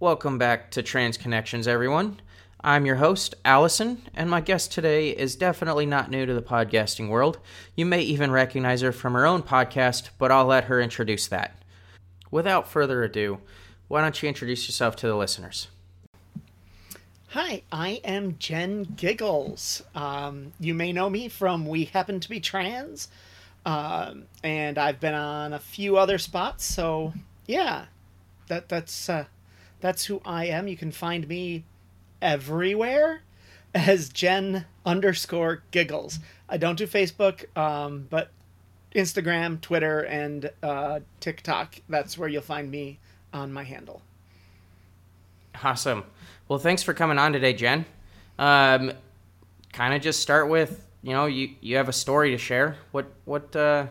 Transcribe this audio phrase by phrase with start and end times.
[0.00, 2.22] Welcome back to Trans Connections, everyone.
[2.62, 7.10] I'm your host, Allison, and my guest today is definitely not new to the podcasting
[7.10, 7.38] world.
[7.76, 11.54] You may even recognize her from her own podcast, but I'll let her introduce that.
[12.30, 13.40] Without further ado,
[13.88, 15.68] why don't you introduce yourself to the listeners?
[17.28, 19.82] Hi, I am Jen Giggles.
[19.94, 23.08] Um, you may know me from We Happen to Be Trans,
[23.66, 26.64] um, and I've been on a few other spots.
[26.64, 27.12] So
[27.46, 27.84] yeah,
[28.48, 29.26] that that's uh,
[29.80, 30.68] that's who I am.
[30.68, 31.64] You can find me
[32.20, 33.22] everywhere
[33.74, 36.18] as Jen underscore Giggles.
[36.48, 38.30] I don't do Facebook, um, but
[38.94, 41.76] Instagram, Twitter, and uh, TikTok.
[41.88, 42.98] That's where you'll find me
[43.32, 44.02] on my handle.
[45.62, 46.04] Awesome.
[46.48, 47.84] Well, thanks for coming on today, Jen.
[48.38, 48.92] Um,
[49.72, 52.76] kind of just start with you know you you have a story to share.
[52.92, 53.86] What what uh,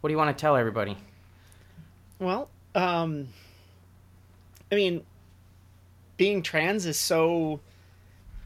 [0.00, 0.96] what do you want to tell everybody?
[2.18, 3.28] Well, um,
[4.70, 5.04] I mean,
[6.22, 7.58] being trans is so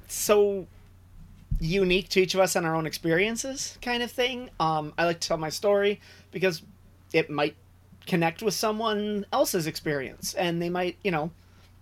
[0.09, 0.67] so
[1.61, 4.49] unique to each of us and our own experiences kind of thing.
[4.59, 6.01] Um, i like to tell my story
[6.31, 6.63] because
[7.13, 7.55] it might
[8.07, 11.31] connect with someone else's experience and they might you know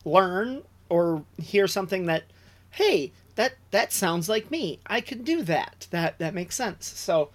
[0.04, 2.24] learn or hear something that
[2.72, 4.80] hey that that sounds like me.
[4.86, 5.86] I could do that.
[5.92, 6.86] That that makes sense.
[6.86, 7.30] So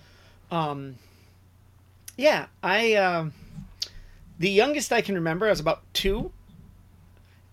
[0.52, 0.96] um
[2.18, 3.32] yeah i um
[4.38, 6.34] the youngest i can remember i was about two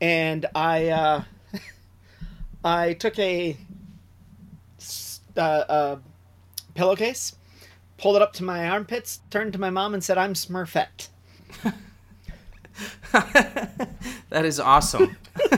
[0.01, 1.23] and i uh
[2.65, 3.57] i took a
[5.37, 5.97] uh, uh,
[6.75, 7.37] pillowcase,
[7.99, 11.09] pulled it up to my armpits, turned to my mom, and said, "I'm Smurfette."
[14.31, 15.17] that is awesome.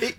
[0.00, 0.16] it,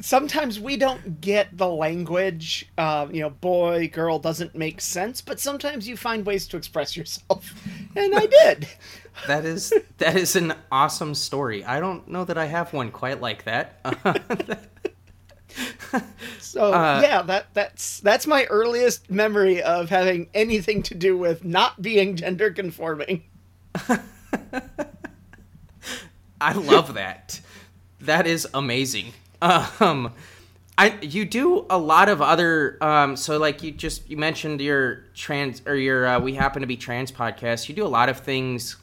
[0.00, 2.68] sometimes we don't get the language.
[2.76, 6.96] Uh, you know, boy, girl doesn't make sense, but sometimes you find ways to express
[6.96, 7.52] yourself,
[7.96, 8.68] and I did.
[9.26, 11.64] that is that is an awesome story.
[11.64, 13.78] I don't know that I have one quite like that.
[16.40, 21.44] so uh, yeah, that that's that's my earliest memory of having anything to do with
[21.44, 23.24] not being gender conforming.
[26.40, 27.40] I love that.
[28.00, 29.12] That is amazing.
[29.40, 30.12] Um,
[30.78, 35.04] I you do a lot of other um, so like you just you mentioned your
[35.14, 37.68] trans or your uh, we happen to be trans podcast.
[37.68, 38.76] You do a lot of things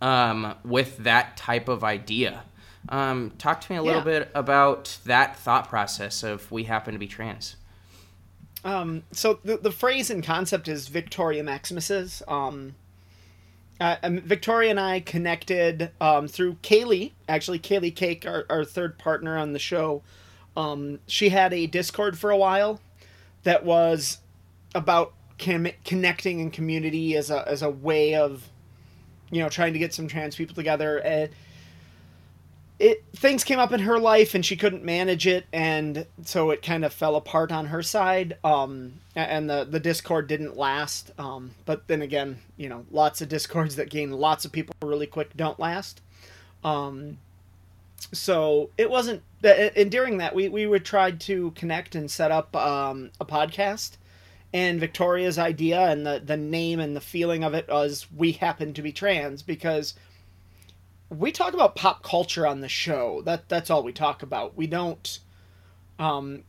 [0.00, 2.44] um, with that type of idea.
[2.88, 4.20] Um, talk to me a little yeah.
[4.20, 7.56] bit about that thought process of we happen to be trans.
[8.64, 12.22] Um, so the, the phrase and concept is Victoria Maximus's.
[12.28, 12.74] Um,
[13.80, 19.36] uh, Victoria and I connected um, through Kaylee, actually Kaylee Cake, our, our third partner
[19.36, 20.02] on the show.
[20.56, 22.80] Um, she had a Discord for a while
[23.42, 24.18] that was
[24.74, 28.48] about com- connecting and community as a as a way of,
[29.30, 30.98] you know, trying to get some trans people together.
[30.98, 31.30] And
[32.78, 36.60] it things came up in her life and she couldn't manage it and so it
[36.60, 38.36] kind of fell apart on her side.
[38.42, 41.12] Um, and the the discord didn't last.
[41.18, 45.06] Um, but then again you know lots of discords that gain lots of people really
[45.06, 46.00] quick don't last.
[46.64, 47.18] Um,
[48.12, 52.30] so it wasn't that, and during that we, we would try to connect and set
[52.30, 53.96] up um, a podcast
[54.52, 58.72] and victoria's idea and the, the name and the feeling of it was we happen
[58.72, 59.94] to be trans because
[61.10, 63.22] we talk about pop culture on the show.
[63.22, 64.56] That that's all we talk about.
[64.56, 65.18] We don't
[65.98, 66.44] um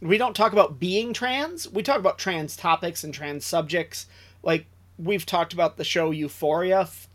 [0.00, 1.68] we don't talk about being trans.
[1.68, 4.06] We talk about trans topics and trans subjects.
[4.42, 4.66] Like
[4.98, 7.08] we've talked about the show Euphoria f-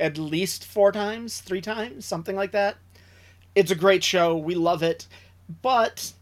[0.00, 2.76] at least 4 times, 3 times, something like that.
[3.54, 4.36] It's a great show.
[4.36, 5.06] We love it.
[5.62, 6.12] But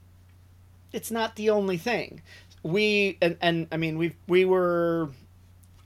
[0.93, 2.23] it's not the only thing.
[2.63, 5.11] We and, and I mean we we were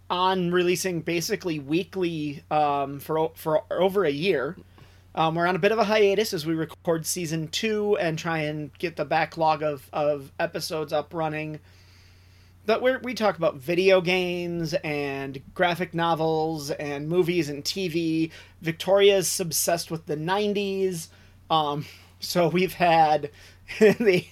[0.09, 4.57] on releasing basically weekly um, for for over a year.
[5.15, 8.41] Um, we're on a bit of a hiatus as we record season two and try
[8.41, 11.59] and get the backlog of, of episodes up running.
[12.67, 18.31] But we we talk about video games and graphic novels and movies and TV.
[18.61, 21.09] Victoria's obsessed with the '90s,
[21.51, 21.85] um,
[22.21, 23.31] so we've had
[23.79, 24.27] the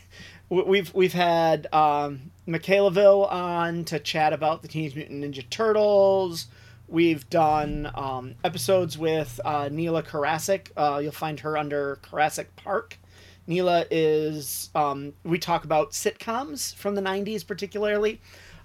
[0.48, 6.46] we've we've had um, Michaelaville on to chat about the Teenage Mutant Ninja Turtles.
[6.86, 10.68] We've done um, episodes with uh, Neela Karasik.
[10.76, 12.98] Uh, you'll find her under Karasik Park.
[13.46, 18.20] Neela is, um, we talk about sitcoms from the 90s, particularly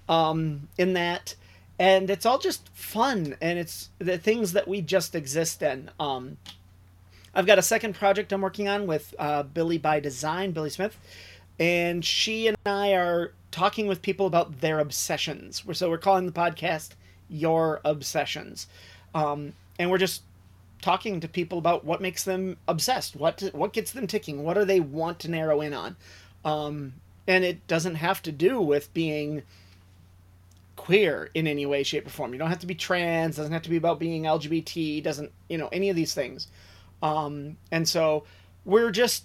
[0.08, 1.34] um, in that.
[1.78, 5.90] And it's all just fun, and it's the things that we just exist in.
[5.98, 6.36] Um,
[7.34, 10.98] I've got a second project I'm working on with uh, Billy by Design, Billy Smith,
[11.58, 15.62] and she and I are talking with people about their obsessions.
[15.72, 16.90] So we're calling the podcast
[17.28, 18.66] Your Obsessions.
[19.14, 20.22] Um, and we're just
[20.82, 24.64] talking to people about what makes them obsessed, what what gets them ticking, what do
[24.64, 25.96] they want to narrow in on,
[26.44, 26.94] um,
[27.26, 29.42] and it doesn't have to do with being
[30.76, 32.32] queer in any way, shape, or form.
[32.32, 33.36] You don't have to be trans.
[33.36, 35.02] Doesn't have to be about being LGBT.
[35.02, 36.48] Doesn't you know any of these things.
[37.02, 38.24] Um, and so
[38.64, 39.24] we're just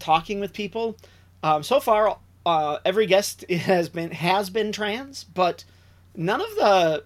[0.00, 0.96] talking with people.
[1.42, 5.64] Um, so far, uh, every guest has been has been trans, but
[6.16, 7.04] none of the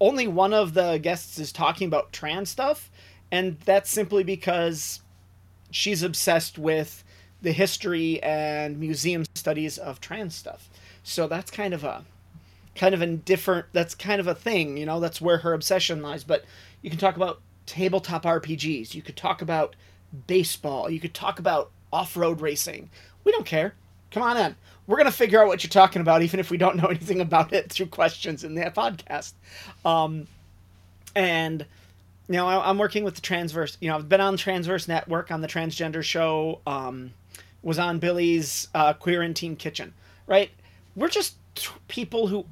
[0.00, 2.90] only one of the guests is talking about trans stuff,
[3.30, 5.00] and that's simply because
[5.70, 7.04] she's obsessed with
[7.42, 10.68] the history and museum studies of trans stuff.
[11.02, 12.04] So that's kind of a
[12.74, 16.02] kind of a different that's kind of a thing, you know, that's where her obsession
[16.02, 16.44] lies, but
[16.82, 17.40] you can talk about
[17.70, 19.76] tabletop RPGs, you could talk about
[20.26, 22.90] baseball, you could talk about off-road racing.
[23.22, 23.74] We don't care.
[24.10, 24.56] Come on in.
[24.88, 27.52] We're gonna figure out what you're talking about, even if we don't know anything about
[27.52, 29.34] it through questions in that podcast.
[29.84, 30.26] Um,
[31.14, 31.64] and
[32.28, 33.78] you know, I, am working with the Transverse.
[33.80, 36.60] You know, I've been on Transverse Network on the Transgender Show.
[36.66, 37.12] Um,
[37.62, 39.94] was on Billy's uh, Queer in Teen Kitchen.
[40.26, 40.50] Right?
[40.96, 41.36] We're just
[41.86, 42.46] people who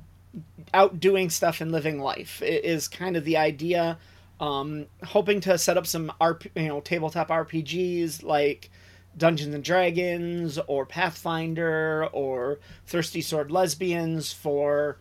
[0.74, 3.98] out doing stuff and living life is kind of the idea.
[4.40, 8.70] Um, hoping to set up some RP, you know tabletop RPGs like
[9.16, 14.98] Dungeons and Dragons or Pathfinder or Thirsty Sword Lesbians for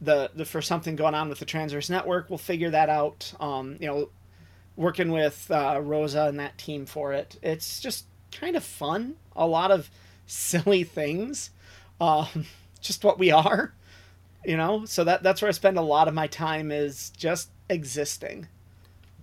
[0.00, 2.30] the, the for something going on with the Transverse Network.
[2.30, 3.32] We'll figure that out.
[3.38, 4.08] Um, you know,
[4.76, 7.38] working with uh, Rosa and that team for it.
[7.42, 9.16] It's just kind of fun.
[9.36, 9.90] A lot of
[10.26, 11.50] silly things.
[12.00, 12.46] Um,
[12.80, 13.74] just what we are,
[14.44, 14.86] you know.
[14.86, 18.48] So that that's where I spend a lot of my time is just existing.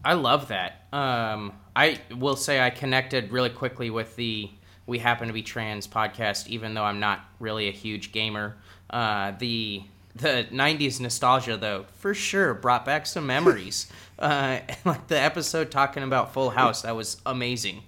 [0.03, 0.85] I love that.
[0.94, 4.49] Um, I will say I connected really quickly with the
[4.85, 8.57] We Happen to Be Trans podcast, even though I'm not really a huge gamer.
[8.89, 9.83] Uh, the
[10.15, 13.91] the 90s nostalgia, though, for sure brought back some memories.
[14.19, 17.83] uh, like the episode talking about Full House, that was amazing.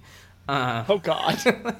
[0.47, 1.39] Uh, oh, God.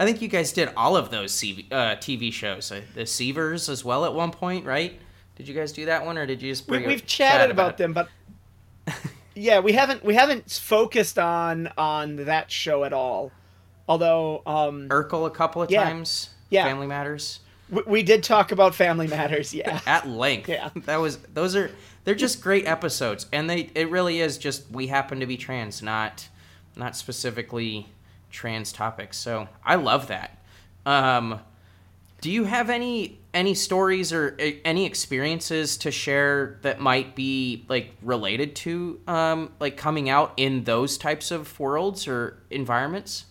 [0.00, 3.68] I think you guys did all of those CV, uh, TV shows, uh, the Seavers
[3.68, 4.98] as well at one point, right?
[5.34, 6.68] Did you guys do that one, or did you just?
[6.68, 8.08] We, have chatted about, about them, but
[9.38, 13.32] yeah, we haven't we haven't focused on on that show at all.
[13.88, 16.30] Although um Urkel a couple of yeah, times.
[16.50, 16.64] Yeah.
[16.64, 17.40] Family Matters.
[17.70, 19.80] We, we did talk about Family Matters, yeah.
[19.86, 20.48] At length.
[20.48, 20.70] Yeah.
[20.84, 21.70] That was those are
[22.04, 25.82] they're just great episodes and they it really is just we happen to be trans,
[25.82, 26.28] not
[26.76, 27.88] not specifically
[28.30, 29.16] trans topics.
[29.16, 30.38] So, I love that.
[30.84, 31.40] Um
[32.20, 37.64] do you have any any stories or uh, any experiences to share that might be
[37.68, 43.26] like related to um, like coming out in those types of worlds or environments?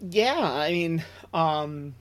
[0.00, 1.94] Yeah, I mean, um,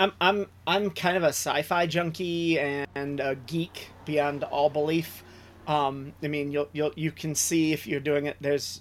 [0.00, 5.24] I'm I'm I'm kind of a sci-fi junkie and a geek beyond all belief.
[5.66, 8.36] Um, I mean, you'll you'll you can see if you're doing it.
[8.40, 8.80] There's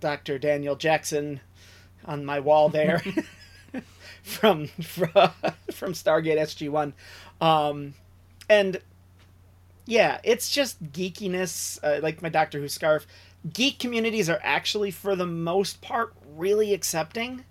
[0.00, 0.38] Dr.
[0.38, 1.40] Daniel Jackson
[2.04, 3.02] on my wall there
[4.22, 5.10] from from,
[5.72, 6.94] from Stargate SG One,
[7.40, 7.94] um,
[8.48, 8.80] and
[9.86, 11.78] yeah, it's just geekiness.
[11.82, 13.06] Uh, like my Doctor Who scarf.
[13.52, 17.44] Geek communities are actually, for the most part, really accepting,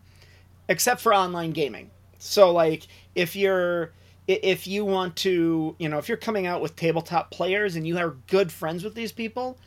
[0.70, 1.92] except for online gaming.
[2.18, 3.92] So, like, if you're
[4.28, 7.98] if you want to, you know, if you're coming out with tabletop players and you
[7.98, 9.58] are good friends with these people,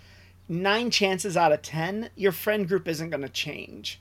[0.48, 4.00] nine chances out of ten, your friend group isn't going to change.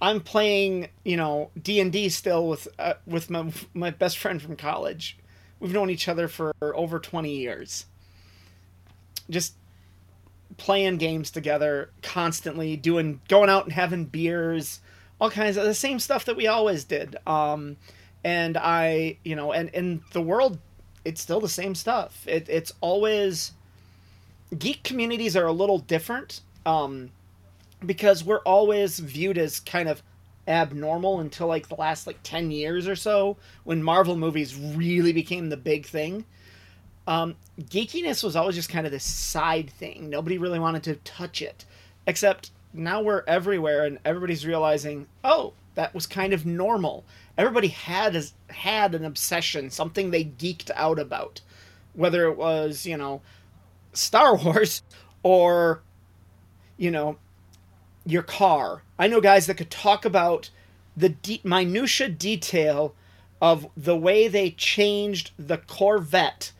[0.00, 4.40] I'm playing, you know, D and D still with uh, with my my best friend
[4.40, 5.18] from college.
[5.60, 7.86] We've known each other for over twenty years.
[9.28, 9.54] Just
[10.56, 14.80] playing games together constantly, doing going out and having beers,
[15.20, 17.16] all kinds of the same stuff that we always did.
[17.26, 17.76] Um,
[18.24, 20.58] and I, you know, and in the world,
[21.04, 22.24] it's still the same stuff.
[22.26, 23.52] It, it's always
[24.56, 26.40] geek communities are a little different.
[26.64, 27.10] Um,
[27.84, 30.02] because we're always viewed as kind of
[30.46, 35.48] abnormal until like the last like 10 years or so when Marvel movies really became
[35.50, 36.24] the big thing.
[37.06, 40.10] Um, geekiness was always just kind of this side thing.
[40.10, 41.64] Nobody really wanted to touch it.
[42.06, 47.04] Except now we're everywhere and everybody's realizing, oh, that was kind of normal.
[47.36, 51.40] Everybody had a, had an obsession, something they geeked out about.
[51.94, 53.22] Whether it was, you know,
[53.92, 54.82] Star Wars
[55.22, 55.82] or,
[56.76, 57.18] you know,
[58.08, 58.82] your car.
[58.98, 60.48] I know guys that could talk about
[60.96, 62.94] the de- minutia detail
[63.40, 66.52] of the way they changed the Corvette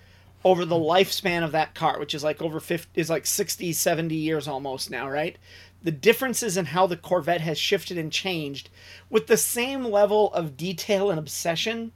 [0.45, 4.15] over the lifespan of that car, which is like over 50 is like 60, 70
[4.15, 5.39] years almost now, right?
[5.83, 8.69] The differences in how the Corvette has shifted and changed
[9.09, 11.93] with the same level of detail and obsession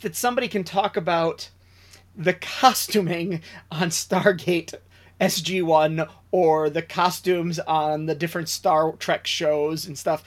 [0.00, 1.48] that somebody can talk about
[2.14, 4.74] the costuming on Stargate
[5.20, 10.24] SG1 or the costumes on the different Star Trek shows and stuff.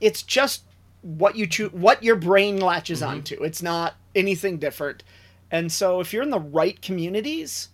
[0.00, 0.62] It's just
[1.02, 3.10] what you choose, what your brain latches Mm-hmm.
[3.10, 3.42] onto.
[3.42, 5.02] It's not anything different.
[5.50, 7.68] And so if you're in the right communities,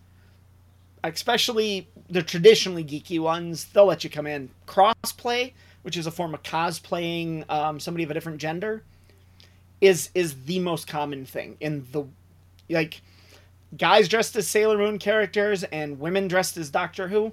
[1.04, 4.50] especially the traditionally geeky ones, they'll let you come in.
[4.66, 8.82] Crossplay, which is a form of cosplaying um, somebody of a different gender,
[9.80, 12.02] is is the most common thing in the
[12.68, 13.00] like
[13.76, 17.32] guys dressed as Sailor Moon characters and women dressed as Doctor Who,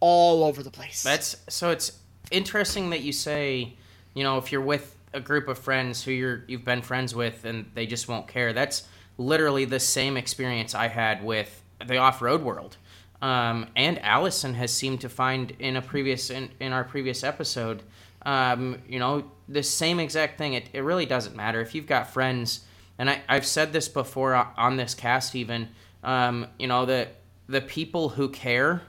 [0.00, 1.02] all over the place.
[1.02, 1.98] That's so it's
[2.30, 3.74] interesting that you say,
[4.14, 7.44] you know, if you're with a group of friends who you're you've been friends with
[7.44, 8.52] and they just won't care.
[8.52, 8.86] That's
[9.18, 12.76] literally the same experience I had with the off-road world.
[13.22, 17.82] Um, and Allison has seemed to find in a previous in, in our previous episode,
[18.26, 20.52] um, you know, the same exact thing.
[20.52, 22.65] It, it really doesn't matter if you've got friends,
[22.98, 25.68] and I, I've said this before on this cast even.
[26.02, 27.08] Um, you know, the
[27.48, 28.82] the people who care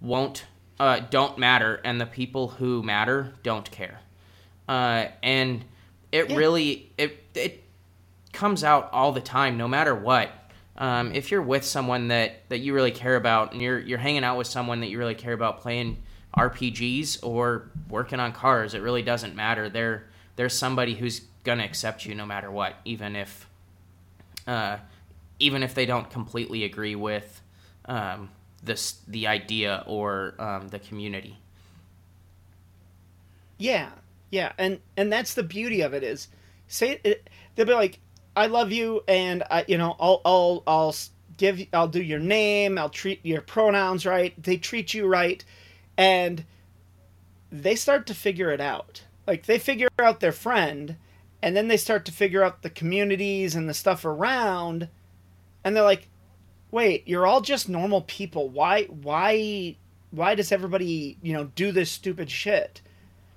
[0.00, 0.44] won't
[0.78, 4.00] uh, don't matter, and the people who matter don't care.
[4.68, 5.64] Uh, and
[6.12, 6.36] it Yeah.
[6.36, 7.64] really it it
[8.32, 10.30] comes out all the time, no matter what.
[10.78, 14.24] Um, if you're with someone that, that you really care about, and you're you're hanging
[14.24, 15.96] out with someone that you really care about playing
[16.36, 19.70] RPGs or working on cars, it really doesn't matter.
[19.70, 23.46] There there's somebody who's gonna accept you no matter what, even if
[24.46, 24.78] uh,
[25.38, 27.42] even if they don't completely agree with
[27.86, 28.30] um,
[28.62, 31.38] this the idea or um, the community.
[33.58, 33.90] Yeah,
[34.30, 36.28] yeah, and and that's the beauty of it is,
[36.68, 38.00] say it, they'll be like,
[38.34, 40.94] I love you, and I, you know, I'll I'll I'll
[41.36, 45.42] give I'll do your name, I'll treat your pronouns right, they treat you right,
[45.96, 46.44] and
[47.50, 49.02] they start to figure it out.
[49.26, 50.96] Like they figure out their friend,
[51.42, 54.88] and then they start to figure out the communities and the stuff around,
[55.64, 56.08] and they're like,
[56.70, 58.48] wait, you're all just normal people.
[58.48, 59.76] Why why
[60.10, 62.80] why does everybody you know do this stupid shit?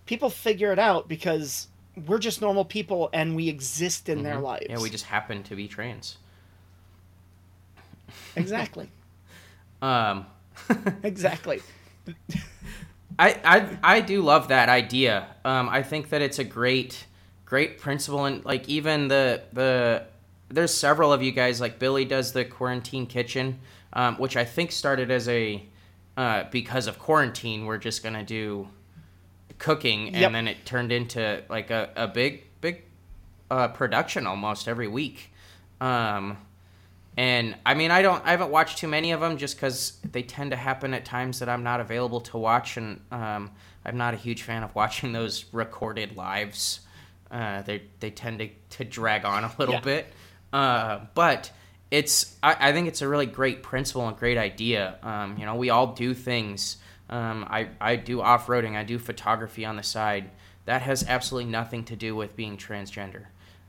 [0.09, 1.67] people figure it out because
[2.07, 4.63] we're just normal people and we exist in their lives.
[4.63, 4.73] Mm-hmm.
[4.73, 6.17] Yeah, we just happen to be trans.
[8.35, 8.89] exactly,
[9.83, 10.25] Um,
[11.03, 11.61] exactly.
[13.19, 15.27] I, I I do love that idea.
[15.45, 17.05] Um, I think that it's a great
[17.45, 20.03] great principle and like even the the
[20.47, 23.59] there's several of you guys like Billy does the quarantine kitchen,
[23.93, 25.63] um, which I think started as a
[26.17, 27.65] uh, because of quarantine.
[27.65, 28.67] We're just gonna do
[29.57, 30.31] cooking, and Yep.
[30.31, 32.83] then it turned into like a, a big big
[33.51, 35.31] uh, production almost every week.
[35.81, 36.37] Um,
[37.19, 40.23] and I mean, I don't, I haven't watched too many of them just because they
[40.23, 43.51] tend to happen at times that I'm not available to watch, and um,
[43.83, 46.79] I'm not a huge fan of watching those recorded lives.
[47.29, 49.81] Uh, they they tend to, to drag on a little Yeah.
[49.81, 50.13] bit,
[50.53, 51.51] uh, but
[51.91, 54.97] it's I, I think it's a really great principle and great idea.
[55.03, 56.77] Um, you know, we all do things.
[57.09, 58.77] Um, I I do off roading.
[58.77, 60.29] I do photography on the side.
[60.65, 63.25] That has absolutely nothing to do with being transgender.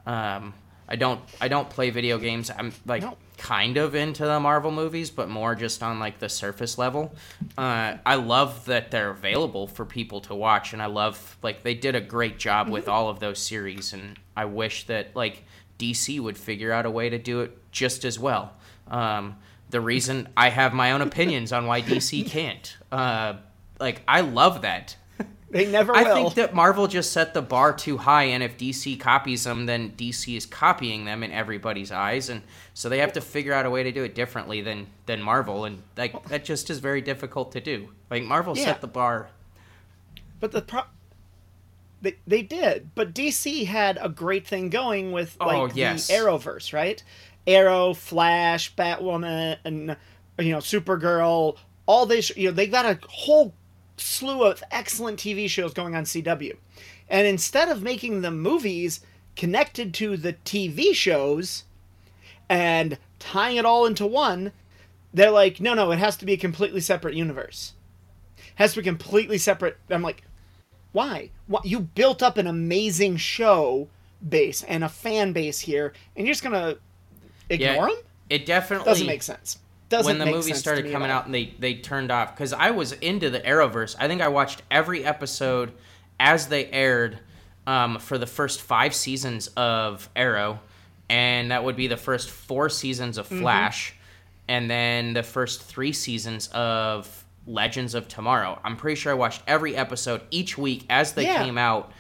[0.07, 0.55] Um,
[0.89, 2.51] I don't I don't play video games.
[2.57, 3.17] I'm like No.
[3.41, 7.15] Kind of into the Marvel movies, but more just on like the surface level.
[7.57, 11.75] Uh, I love that they're available for people to watch, and I love like they
[11.75, 15.45] did a great job with all of those series, and I wish that like
[15.79, 18.53] DC would figure out a way to do it just as well.
[18.89, 19.37] Um,
[19.71, 23.35] the reason I have my own opinions on why DC can't, uh,
[23.81, 24.97] like I love that.
[25.51, 26.15] They never I will.
[26.15, 29.91] think that Marvel just set the bar too high, and if DC copies them, then
[29.97, 32.43] DC is copying them in everybody's eyes, and
[32.73, 35.65] so they have to figure out a way to do it differently than than Marvel,
[35.65, 37.89] and like that just is very difficult to do.
[38.11, 38.67] Like Marvel Yeah.
[38.67, 39.29] set the bar.
[40.39, 40.85] But the pro-
[42.01, 46.07] they they did, but DC had a great thing going with oh, like Oh, yes.
[46.07, 47.03] the Arrowverse, right?
[47.47, 49.97] Arrow, Flash, Batwoman, and
[50.39, 51.57] you know Supergirl.
[51.87, 53.53] All this, you know, they got a whole
[54.01, 56.57] slew of excellent TV shows going on CW,
[57.09, 59.01] and instead of making the movies
[59.37, 61.65] connected to the TV shows
[62.49, 64.53] and tying it all into one,
[65.15, 67.75] they're like, no, no, it has to be a completely separate universe.
[68.57, 69.79] Has to be completely separate.
[69.89, 70.23] I'm like,
[70.93, 71.31] why?
[71.47, 71.61] Why?
[71.65, 73.89] You built up an amazing show
[74.29, 76.77] base and a fan base here, and you're just gonna
[77.49, 77.97] ignore them?
[78.29, 79.59] It definitely Doesn't make sense.
[79.91, 82.93] Doesn't when the movie started coming out and they they turned off because I was
[82.93, 83.95] into the Arrowverse.
[83.99, 85.73] I think I watched every episode
[86.19, 87.19] as they aired
[87.67, 90.61] um, for the first five seasons of Arrow,
[91.11, 93.41] and that would be the first four seasons of Mm-hmm.
[93.43, 93.95] Flash,
[94.49, 98.59] and then the first three seasons of Legends of Tomorrow.
[98.65, 101.45] I'm pretty sure I watched every episode each week as they Yeah.
[101.45, 101.93] came out.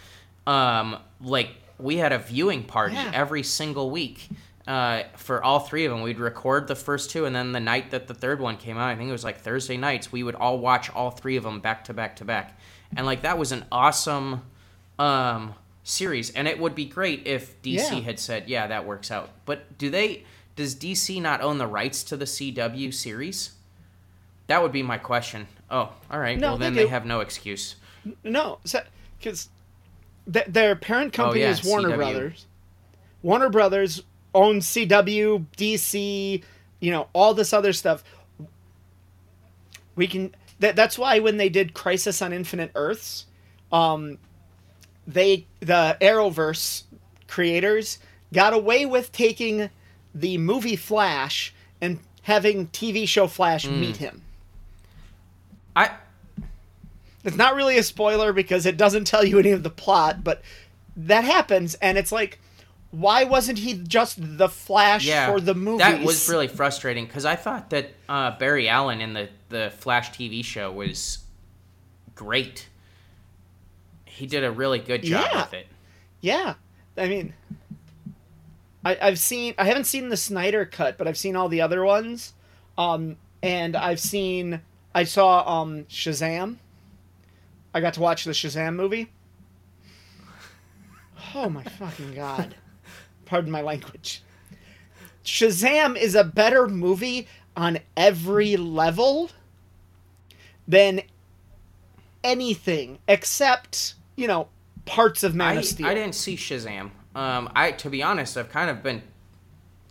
[0.46, 3.10] Um, like we had a viewing party Yeah.
[3.14, 4.28] every single week
[4.66, 6.02] uh, for all three of them.
[6.02, 8.88] We'd record the first two, and then the night that the third one came out,
[8.88, 11.60] I think it was like Thursday nights, we would all watch all three of them
[11.60, 12.58] back to back to back,
[12.96, 14.42] and like that was an awesome
[14.98, 16.30] um, series.
[16.30, 18.00] And it would be great if DC Yeah.
[18.00, 20.24] had said, "Yeah, that works out." But do they?
[20.56, 23.52] Does DC not own the rights to the CW series?
[24.48, 25.46] That would be my question.
[25.70, 26.38] Oh, all right.
[26.38, 26.88] No, well, then they do.
[26.88, 27.76] have no excuse.
[28.24, 28.58] No,
[29.18, 29.48] because
[30.30, 31.96] th- their parent company Oh, yeah, is Warner CW.
[31.96, 32.46] Brothers.
[33.22, 34.02] Warner Brothers
[34.34, 36.42] owns CW, DC,
[36.80, 38.02] you know, all this other stuff.
[39.96, 40.34] We can.
[40.60, 43.26] That, that's why when they did Crisis on Infinite Earths,
[43.72, 44.18] um,
[45.06, 46.84] they the Arrowverse
[47.28, 47.98] creators
[48.32, 49.70] got away with taking
[50.14, 53.80] the movie Flash and having TV show Flash Hmm.
[53.80, 54.22] meet him.
[55.74, 55.90] I
[57.24, 60.42] It's not really a spoiler because it doesn't tell you any of the plot, but
[60.96, 62.40] that happens, and it's like,
[62.90, 65.78] why wasn't he just the Flash yeah, for the movies?
[65.80, 70.10] That was really frustrating because I thought that uh, Barry Allen in the the Flash
[70.12, 71.18] TV show was
[72.14, 72.68] great.
[74.04, 75.42] He did a really good job Yeah.
[75.42, 75.66] with it.
[76.20, 76.54] yeah.
[76.96, 77.32] I mean,
[78.84, 79.54] I, I've seen.
[79.56, 82.34] I haven't seen the Snyder cut, but I've seen all the other ones,
[82.76, 84.60] um, and I've seen.
[84.94, 86.56] I saw um, Shazam.
[87.72, 89.10] I got to watch the Shazam movie.
[91.34, 92.56] Oh my fucking god!
[93.30, 94.22] Pardon my language.
[95.24, 99.30] Shazam is a better movie on every level
[100.66, 101.02] than
[102.24, 104.48] anything except you know
[104.84, 105.86] parts of Man I, of Steel.
[105.86, 106.90] I didn't see Shazam.
[107.14, 109.00] Um, I to be honest, I've kind of been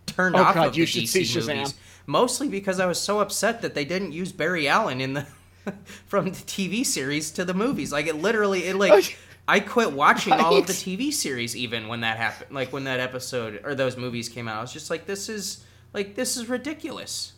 [0.05, 1.55] turned Oh, off God, of you the should DC see Shazam.
[1.59, 1.75] movies,
[2.07, 5.25] mostly because I was so upset that they didn't use Barry Allen in the
[6.07, 7.93] from the TV series to the movies.
[7.93, 9.17] Like it literally, it like.
[9.49, 12.53] I quit watching all of the TV series even when that happened.
[12.53, 15.65] Like when that episode or those movies came out, I was just like, "This is
[15.91, 17.33] like this is ridiculous."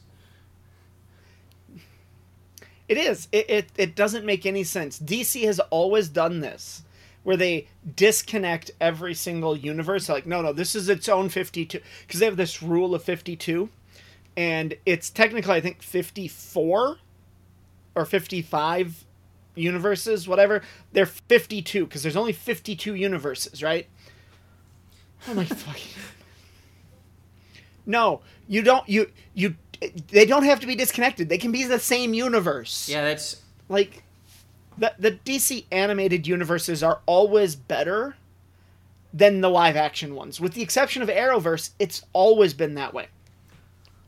[2.89, 3.29] It is.
[3.31, 4.99] It, it it doesn't make any sense.
[4.99, 6.83] DC has always done this,
[7.23, 10.09] where they disconnect every single universe.
[10.09, 13.69] Like, no, no, this is its own fifty-two, because they have this rule of fifty-two,
[14.35, 16.97] and it's technically I think fifty-four
[17.95, 19.05] or fifty-five
[19.55, 20.61] universes, whatever.
[20.93, 23.87] They're fifty-two because there's only fifty-two universes, right?
[25.27, 26.01] Oh my fucking.
[27.85, 28.87] No, you don't.
[28.87, 29.55] You you.
[30.09, 31.27] They don't have to be disconnected.
[31.27, 34.03] They can be the same universe Yeah, that's like
[34.77, 38.15] the the DC animated universes are always better
[39.13, 40.39] than the live action ones.
[40.39, 43.07] With the exception of Arrowverse, it's always been that way.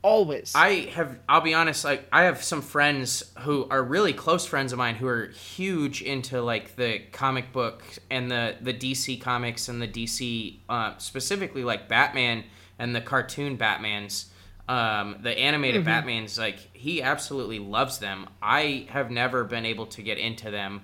[0.04, 0.52] Always.
[0.54, 1.18] I have.
[1.26, 1.82] I'll be honest.
[1.82, 6.02] Like I have some friends who are really close friends of mine who are huge
[6.02, 11.64] into like the comic book and the the DC comics and the DC uh, specifically
[11.64, 12.44] like Batman
[12.78, 14.26] and the cartoon Batmans.
[14.68, 18.28] Um, the animated Batmans, like he absolutely loves them.
[18.42, 20.82] I have never been able to get into them.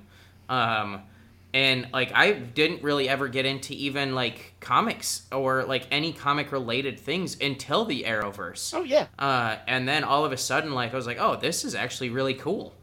[0.49, 1.03] Um,
[1.53, 6.53] and like I didn't really ever get into even like comics or like any comic
[6.53, 8.73] related things until the Arrowverse.
[8.75, 9.07] oh yeah.
[9.19, 12.11] Uh, and then all of a sudden, like I was like, oh, this is actually
[12.11, 12.75] really cool.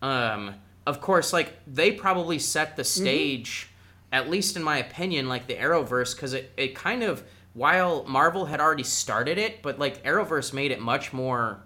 [0.00, 0.54] Um,
[0.86, 3.68] of course, like they probably set the stage,
[4.12, 8.46] at least in my opinion, like the Arrowverse, because it, it kind of while Marvel
[8.46, 11.62] had already started it, but like Arrowverse made it much more,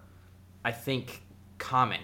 [0.63, 1.21] I think,
[1.57, 2.01] common.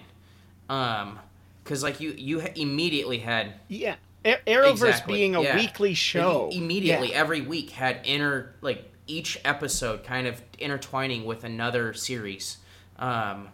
[0.68, 1.18] Um,
[1.62, 3.96] because like you you immediately had Yeah.
[4.24, 5.56] Arrowverse Exactly, being a yeah.
[5.56, 6.46] weekly show.
[6.46, 7.16] Like, immediately Yeah.
[7.18, 12.56] every week had inter like each episode kind of intertwining with another series
[12.98, 13.48] um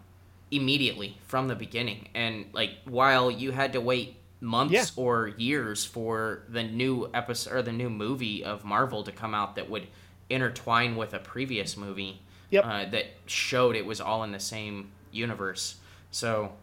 [0.49, 4.85] immediately from the beginning and like while you had to wait months Yeah.
[4.95, 9.55] or years for the new episode or the new movie of Marvel to come out
[9.55, 9.87] that would
[10.29, 12.65] intertwine with a previous movie Yep.
[12.65, 15.75] uh, that showed it was all in the same universe
[16.11, 16.53] so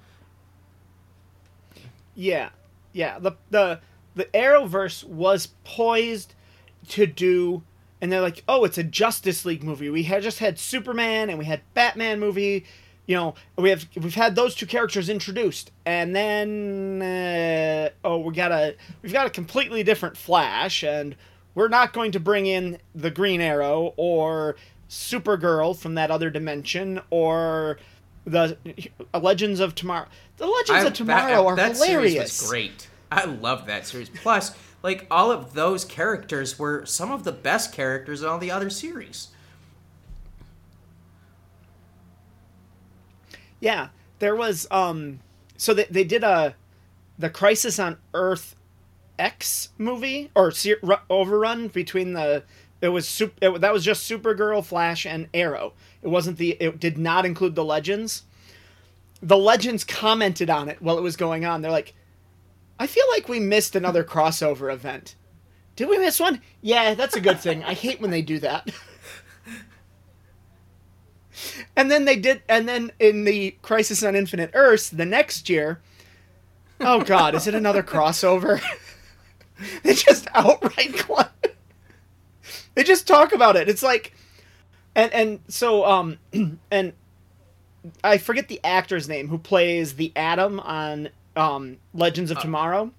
[2.15, 2.51] Yeah,
[2.93, 3.19] yeah.
[3.19, 3.81] The the
[4.15, 6.35] the Arrowverse was poised
[6.89, 7.63] to do,
[8.01, 9.91] and they're like, oh, it's a Justice League movie.
[9.91, 12.65] We had just had Superman and we had Batman movie.
[13.07, 18.35] You know, we have we've had those two characters introduced, and then uh, oh, we
[18.35, 21.17] got a we've got a completely different Flash, and
[21.55, 24.57] we're not going to bring in the Green Arrow or
[24.91, 27.79] Supergirl from that other dimension or
[28.27, 28.59] the
[29.15, 30.09] Legends of Tomorrow.
[30.37, 32.13] The Legends I- of Tomorrow are that hilarious.
[32.33, 32.88] Series was great.
[33.11, 34.09] I love that series.
[34.11, 38.51] Plus, like all of those characters were some of the best characters in all the
[38.51, 39.29] other series.
[43.61, 45.21] Yeah, there was um
[45.57, 46.55] so they they did a
[47.19, 48.55] the Crisis on Earth
[49.19, 52.45] X movie or se- ru- overrun between the
[52.81, 55.73] It was super, it, that was just Supergirl, Flash, and Arrow.
[56.03, 56.51] It wasn't the.
[56.61, 58.23] It did not include the Legends.
[59.21, 61.61] The Legends commented on it while it was going on.
[61.61, 61.95] They're like,
[62.79, 65.15] "I feel like we missed another crossover event.
[65.77, 66.41] Did we miss one?
[66.61, 67.63] Yeah, that's a good thing.
[67.65, 68.71] I hate when they do that."
[71.77, 75.81] and then they did, and then in the Crisis on Infinite Earths the next year.
[76.81, 78.63] Oh God, is it another crossover?
[79.83, 80.95] they just outright
[82.79, 83.69] they just talk about it.
[83.69, 84.15] It's like,
[84.95, 86.19] and and so um
[86.71, 86.93] and
[88.05, 92.93] I forget the actor's name who plays the Atom on um Legends of uh, Tomorrow.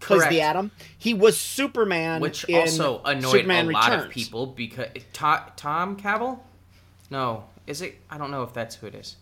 [0.00, 0.72] Plays the Atom.
[0.98, 4.04] He was Superman, which also annoyed Superman a lot Returns.
[4.06, 6.40] of people because Tom, Tom Cavill.
[7.08, 8.00] No, is it?
[8.10, 9.16] I don't know if that's who it is.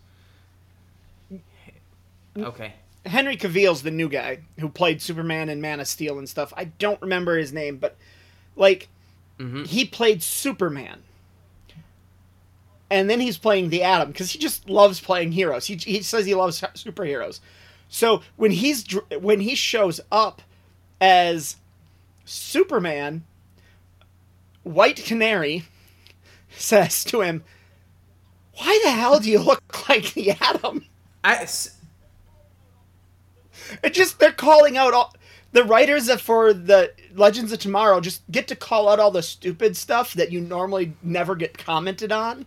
[2.37, 2.75] Okay.
[3.05, 6.53] Henry Cavill's the new guy who played Superman and Man of Steel and stuff.
[6.57, 7.97] I don't remember his name, but
[8.57, 8.89] like
[9.41, 9.65] Mm-hmm.
[9.65, 11.03] He played Superman.
[12.91, 15.67] And then he's playing the Atom because he just loves playing heroes.
[15.67, 17.41] He, he says he loves superheroes.
[17.91, 18.87] So when he's
[19.19, 20.41] when he shows up
[21.01, 21.57] as
[22.25, 23.25] Superman,
[24.63, 25.65] White Canary
[26.57, 27.43] says to him,
[28.57, 30.87] "Why the hell do you look like the Atom?"
[31.23, 31.47] I.
[33.83, 35.15] It just they're calling out all
[35.53, 39.77] the writers for the Legends of Tomorrow just get to call out all the stupid
[39.77, 42.47] stuff that you normally never get commented on,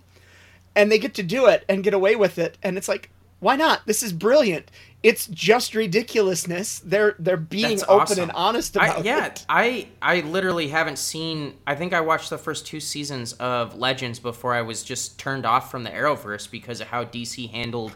[0.74, 2.58] and they get to do it and get away with it.
[2.64, 3.10] And it's like,
[3.42, 3.86] why not?
[3.86, 4.72] This is brilliant.
[5.04, 6.80] It's just ridiculousness.
[6.80, 8.24] They're they're being That's open awesome.
[8.24, 9.46] and honest about I, yeah, it.
[9.50, 11.56] I I literally haven't seen.
[11.68, 15.46] I think I watched the first two seasons of Legends before I was just turned
[15.46, 17.96] off from the Arrowverse because of how DC handled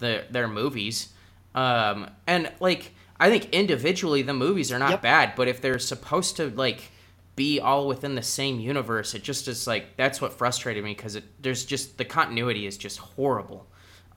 [0.00, 1.14] the their movies.
[1.54, 5.02] Um, and like I think individually the movies are not yep.
[5.02, 6.90] bad, but if they're supposed to like
[7.36, 11.18] be all within the same universe, it just is like that's what frustrated me because
[11.40, 13.66] there's just the continuity is just horrible,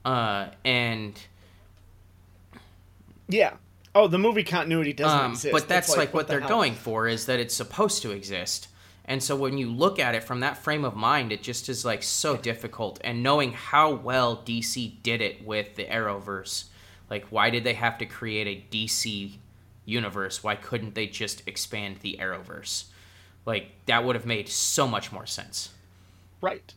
[0.04, 1.18] uh, and
[3.28, 3.54] yeah.
[3.94, 5.52] Oh, the movie continuity doesn't um, exist.
[5.52, 6.48] But that's like, like, what, what the they're hell?
[6.48, 8.68] going for is that it's supposed to exist.
[9.04, 11.84] And so when you look at it from that frame of mind, it just is
[11.84, 13.00] like so difficult.
[13.02, 16.64] And knowing how well DC did it with the Arrowverse
[17.10, 19.32] like, why did they have to create a DC
[19.84, 20.44] universe?
[20.44, 22.84] Why couldn't they just expand the Arrowverse?
[23.46, 25.70] Like, that would have made so much more sense.
[26.40, 26.74] Right.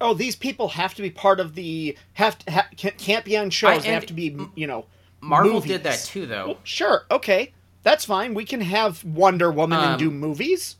[0.00, 3.50] Oh, these people have to be part of the have to, ha, can't be on
[3.50, 3.78] shows.
[3.78, 4.86] I, they have to be, you know.
[5.20, 5.72] Marvel movies.
[5.72, 6.46] did that too, though.
[6.46, 8.34] Well, sure, okay, that's fine.
[8.34, 10.76] We can have Wonder Woman um, and do movies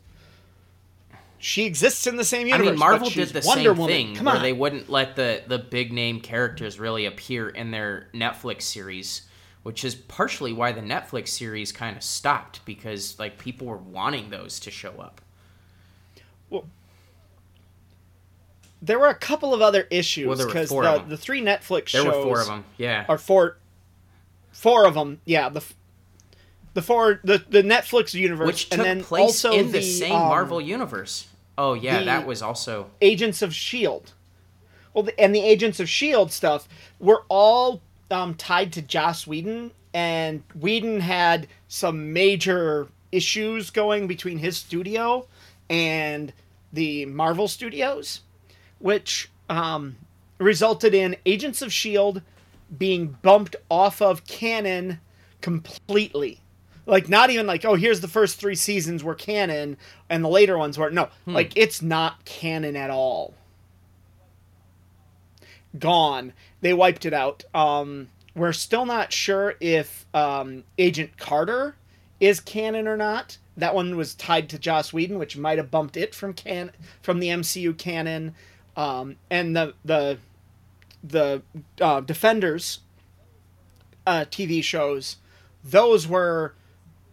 [1.39, 2.67] she exists in the same universe.
[2.67, 3.87] I mean, Marvel did the Wonder same Woman.
[3.87, 4.41] thing Come where on.
[4.41, 9.23] they wouldn't let the the big name characters really appear in their Netflix series,
[9.63, 14.29] which is partially why the Netflix series kind of stopped because like people were wanting
[14.29, 15.21] those to show up.
[16.49, 16.65] Well,
[18.81, 22.05] there were a couple of other issues because well, the, the three Netflix there shows.
[22.05, 22.65] There were four of them.
[22.77, 23.57] Yeah, are four,
[24.51, 25.21] four of them.
[25.25, 25.63] Yeah, the
[26.73, 29.81] the four the the Netflix universe, which took and then place also in the, the
[29.81, 31.27] same um, Marvel universe.
[31.57, 34.13] Oh yeah, that was also Agents of Shield.
[34.93, 36.67] Well, the, and the Agents of Shield stuff
[36.99, 44.37] were all um, tied to Joss Whedon, and Whedon had some major issues going between
[44.37, 45.27] his studio
[45.69, 46.33] and
[46.71, 48.21] the Marvel Studios,
[48.79, 49.97] which um,
[50.39, 52.21] resulted in Agents of Shield
[52.75, 54.99] being bumped off of canon
[55.41, 56.41] completely.
[56.85, 59.77] Like not even like oh here's the first three seasons were canon
[60.09, 60.93] and the later ones weren't.
[60.93, 61.09] no.
[61.25, 61.33] Hmm.
[61.33, 63.35] like it's not canon at all.
[65.77, 66.33] Gone.
[66.61, 67.43] They wiped it out.
[67.53, 71.75] Um we're still not sure if um agent carter
[72.19, 73.37] is canon or not.
[73.55, 77.19] That one was tied to joss whedon which might have bumped it from can from
[77.19, 78.33] the mcu canon
[78.75, 80.17] um and the the
[81.03, 81.41] the
[81.79, 82.79] uh, defenders
[84.05, 85.17] uh tv shows
[85.63, 86.53] those were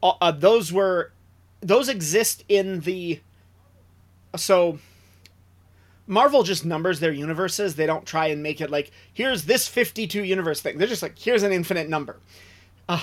[0.02, 1.12] uh, uh, those were
[1.60, 3.20] those exist in the
[4.36, 4.78] so
[6.06, 7.74] Marvel just numbers their universes.
[7.74, 10.78] They don't try and make it like here's this 52 universe thing.
[10.78, 12.18] They're just like here's an infinite number.
[12.88, 13.02] Uh,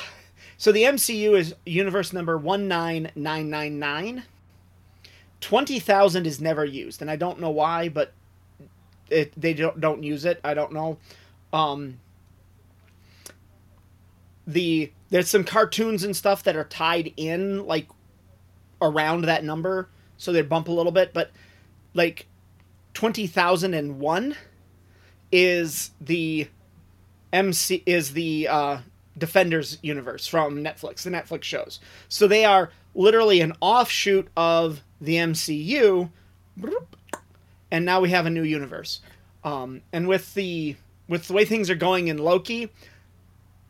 [0.58, 4.24] so the MCU is universe number 19999.
[5.42, 8.14] 20,000 is never used and I don't know why, but
[9.10, 10.40] it, they don't don't use it.
[10.44, 10.98] I don't know.
[11.52, 12.00] Um
[14.46, 17.88] the there's some cartoons and stuff that are tied in like
[18.82, 21.14] around that number, so they bump a little bit.
[21.14, 21.32] But
[21.94, 22.28] like
[22.94, 24.36] twenty thousand and one
[25.32, 26.48] is the
[27.34, 28.78] MC is the uh,
[29.18, 31.80] Defenders universe from Netflix, the Netflix shows.
[32.08, 36.10] So they are literally an offshoot of the MCU,
[37.74, 39.02] and now we have a new universe.
[39.44, 40.78] Um, and with the
[41.10, 42.72] with the way things are going in Loki,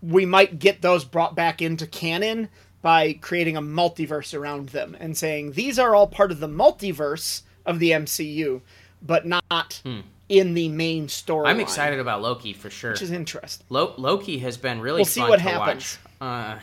[0.02, 2.50] we might get those brought back into canon
[2.82, 7.42] by creating a multiverse around them and saying these are all part of the multiverse
[7.66, 8.62] of the MCU,
[9.02, 9.82] but not
[10.30, 11.46] in the main story.
[11.46, 11.50] Hmm.
[11.52, 12.92] I'm excited about Loki for sure.
[12.92, 13.66] which is interesting.
[13.70, 15.98] Lo- Loki has been really We'll see fun what to happens.
[16.20, 16.30] watch.
[16.30, 16.60] Uh,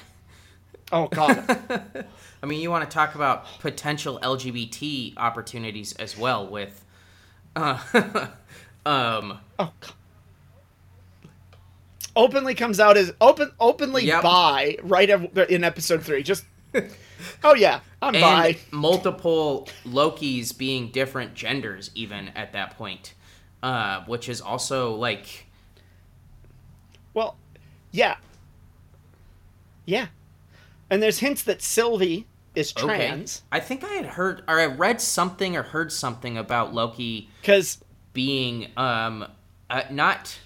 [0.92, 2.05] Oh god.
[2.42, 6.85] I mean, you want to talk about potential LGBT opportunities as well with,
[7.56, 7.78] uh,
[8.86, 9.92] um, oh god.
[12.16, 14.22] Openly comes out as open openly Yep.
[14.22, 16.22] bi right in episode 3.
[16.22, 16.44] Just
[17.44, 18.56] Oh yeah, I'm and bi.
[18.72, 23.14] multiple Lokis being different genders even at that point,
[23.62, 25.46] uh, which is also like
[27.14, 27.36] Well,
[27.92, 28.16] yeah.
[29.86, 30.08] Yeah.
[30.90, 32.26] And there's hints that Sylvie
[32.61, 32.85] is okay.
[32.87, 37.29] trans I think I had heard or I read something or heard something about Loki
[37.42, 37.79] cuz
[38.12, 39.27] being um
[39.68, 40.38] uh, not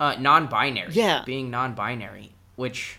[0.00, 0.92] uh, non-binary.
[0.92, 1.22] Yeah.
[1.26, 2.98] being non-binary, which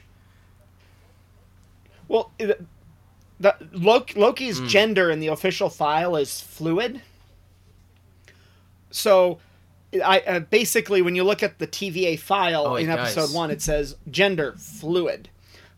[2.08, 4.67] well the Loki, Loki's Hmm.
[4.67, 7.01] gender in the official file is fluid.
[8.91, 9.39] So
[10.03, 13.34] I uh, basically when you look at the TVA file Oh, in episode does.
[13.34, 15.29] 1 it says gender fluid.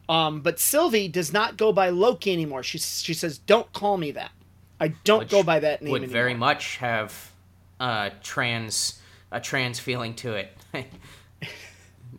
[0.09, 2.63] Um, but Sylvie does not go by Loki anymore.
[2.63, 4.31] She she says don't call me that.
[4.79, 6.13] I don't which go by that name would anymore.
[6.13, 7.31] very much have
[7.79, 8.99] uh, trans
[9.31, 10.57] a trans feeling to it.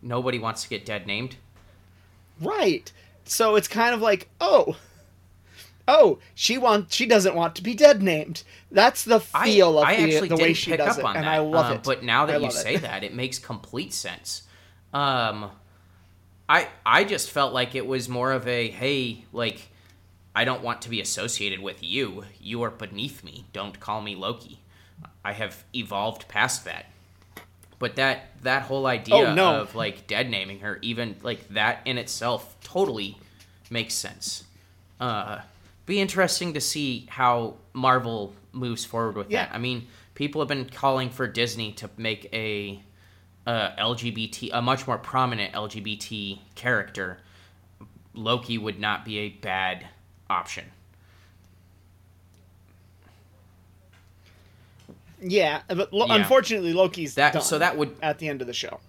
[0.01, 1.35] Nobody wants to get dead named.
[2.41, 2.91] Right.
[3.25, 4.75] So it's kind of like, oh,
[5.87, 8.43] oh, she wants, she doesn't want to be dead named.
[8.71, 11.33] That's the I, feel of I the, the way she does up it, and that.
[11.33, 11.83] I love um, it.
[11.83, 12.51] But now that I you it.
[12.51, 14.43] say that, it makes complete sense.
[14.93, 15.51] Um,
[16.53, 19.69] I I just felt like it was more of a hey, like
[20.35, 22.25] I don't want to be associated with you.
[22.41, 23.45] You are beneath me.
[23.53, 24.59] Don't call me Loki.
[25.25, 26.85] I have evolved past that.
[27.79, 29.61] But that that whole idea Oh, no.
[29.61, 33.17] of like dead naming her, even like that in itself, totally
[33.69, 34.43] makes sense.
[34.99, 35.39] Uh,
[35.85, 39.45] be interesting to see how Marvel moves forward with Yeah.
[39.45, 39.55] that.
[39.55, 42.81] I mean, people have been calling for Disney to make a
[43.45, 47.19] uh, LGBT, a much more prominent LGBT character.
[48.13, 49.87] Loki would not be a bad
[50.29, 50.65] option.
[55.21, 56.15] Yeah, but lo- Yeah.
[56.15, 58.79] unfortunately, Loki's That so that would at the end of the show.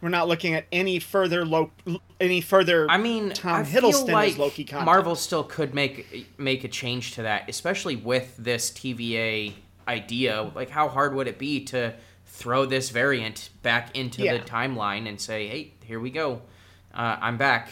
[0.00, 1.72] We're not looking at any further Lo-
[2.20, 2.86] any further.
[2.90, 4.86] I mean, Tom I Hiddleston like Loki content.
[4.86, 9.54] Marvel still could make make a change to that, especially with this TVA
[9.88, 10.50] idea.
[10.54, 11.94] Like, how hard would it be to
[12.26, 14.34] throw this variant back into Yeah.
[14.36, 16.42] the timeline and say, "Hey, here we go,
[16.94, 17.70] uh, I'm back."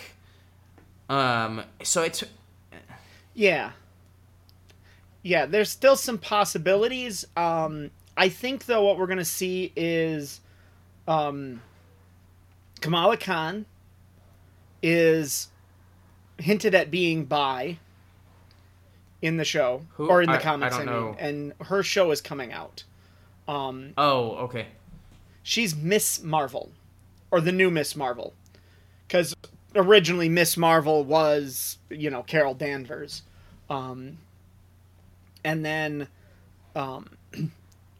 [1.09, 2.25] Um, so it's
[3.35, 3.73] Yeah.
[5.23, 7.25] Yeah, there's still some possibilities.
[7.37, 10.41] Um, I think though what we're gonna see is,
[11.09, 11.63] um,
[12.81, 13.67] Kamala Khan
[14.83, 15.49] is
[16.39, 17.79] hinted at being bi
[19.23, 20.77] in the show Who- or in the I- I comics.
[20.77, 22.85] I, don't mean, and her show is coming out.
[23.47, 24.67] Um, oh okay.
[25.43, 26.73] she's Miss Marvel,
[27.31, 28.33] or the new Miss Marvel,
[29.07, 29.35] because
[29.75, 33.23] originally Miss Marvel was you know Carol Danvers,
[33.69, 34.19] um,
[35.45, 36.09] and then
[36.75, 37.11] um,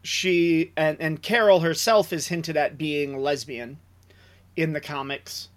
[0.03, 3.77] she and and Carol herself is hinted at being lesbian
[4.55, 5.49] in the comics,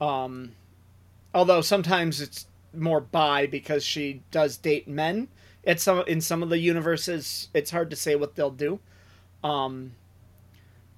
[0.00, 0.52] um,
[1.34, 5.28] although sometimes it's more bi because she does date men.
[5.64, 8.80] At some in some of the universes, it's hard to say what they'll do.
[9.44, 9.92] Um,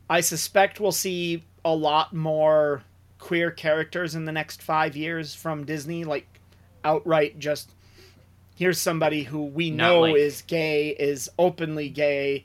[0.09, 2.83] I suspect we'll see a lot more
[3.19, 6.27] queer characters in the next five years from Disney, like
[6.85, 7.71] outright just
[8.57, 12.45] here's somebody who we Not know like- is gay, is openly gay.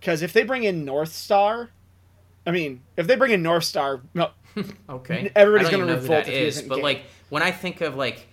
[0.00, 1.68] Because if they bring in Northstar,
[2.46, 4.30] I mean, if they bring in Northstar, no,
[4.88, 5.30] Okay.
[5.36, 6.82] Everybody's gonna even know revolt that if he is, isn't but gay.
[6.82, 8.26] like when I think of like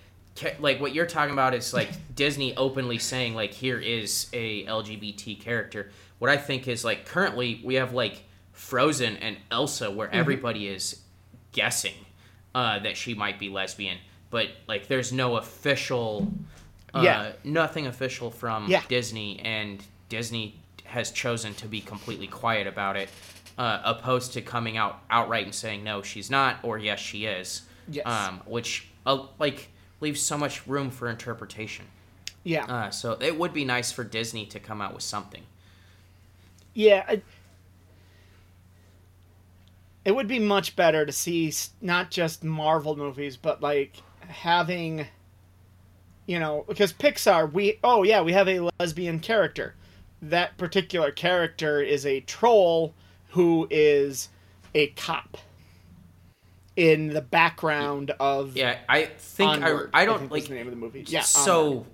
[0.59, 5.39] like what you're talking about is like Disney openly saying like here is a LGBT
[5.39, 5.91] character.
[6.19, 9.95] What I think is like currently we have like Frozen and Elsa Mm-hmm.
[9.95, 11.01] where everybody is
[11.51, 11.95] guessing
[12.53, 13.97] uh, that she might be lesbian,
[14.29, 16.31] but like there's no official
[16.93, 17.31] uh, Yeah.
[17.43, 18.81] nothing official from Yeah.
[18.87, 20.55] Disney and Disney
[20.85, 23.09] has chosen to be completely quiet about it
[23.59, 27.61] uh, opposed to coming out outright and saying no she's not or yes she is
[27.87, 28.05] Yes.
[28.07, 31.85] um, which uh, like leaves so much room for interpretation
[32.43, 35.43] yeah, uh, so it would be nice for disney to come out with something
[36.79, 37.03] yeah.
[37.07, 37.21] I-
[40.05, 45.07] It would be much better to see not just Marvel movies, but like having
[46.25, 49.75] You know, because Pixar, we oh yeah, we have a lesbian character.
[50.21, 52.93] That particular character is a troll
[53.29, 54.29] who is
[54.75, 55.37] a cop
[56.75, 60.67] in the background of Yeah, I think Onward, I, I don't think like the name
[60.67, 61.03] of the movie.
[61.07, 61.85] Yeah, so Onward.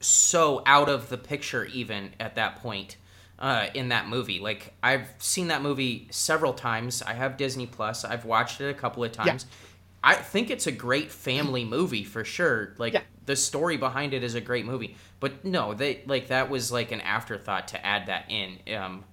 [0.00, 2.96] so out of the picture even at that point
[3.42, 4.38] uh, in that movie.
[4.38, 7.02] Like I've seen that movie several times.
[7.02, 8.04] I have Disney Plus.
[8.04, 9.44] I've watched it a couple of times.
[10.02, 12.74] I think it's a great family movie for sure.
[12.78, 13.02] Like Yeah.
[13.26, 14.96] the story behind it is a great movie.
[15.20, 19.04] But no, they like that was like an afterthought to add that in um,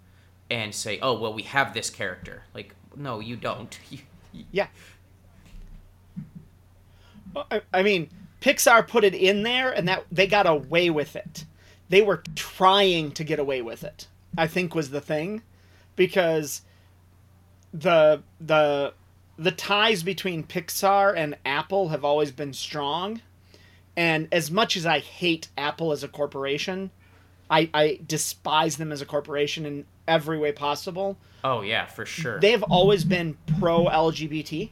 [0.50, 3.78] and say, "Oh, well, we have this character." Like, no, you don't.
[4.52, 4.68] Yeah.
[7.34, 8.10] Well, I, I mean,
[8.42, 11.46] Pixar put it in there, and that they got away with it.
[11.90, 14.08] They were trying to get away with it.
[14.38, 15.42] I think was the thing,
[15.96, 16.62] because
[17.74, 18.94] the the
[19.38, 23.22] the ties between Pixar and Apple have always been strong,
[23.96, 26.92] and as much as I hate Apple as a corporation,
[27.50, 32.40] I, I despise them as a corporation in every way possible oh yeah, for sure.
[32.40, 34.70] they have always been pro LGBT.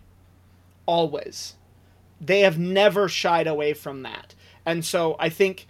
[0.85, 1.55] Always.
[2.19, 4.33] They have never shied away from that.
[4.65, 5.67] And so I think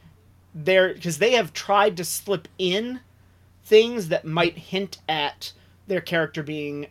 [0.53, 3.01] they're because they have tried to slip in
[3.67, 5.51] things that might hint at
[5.87, 6.87] their character being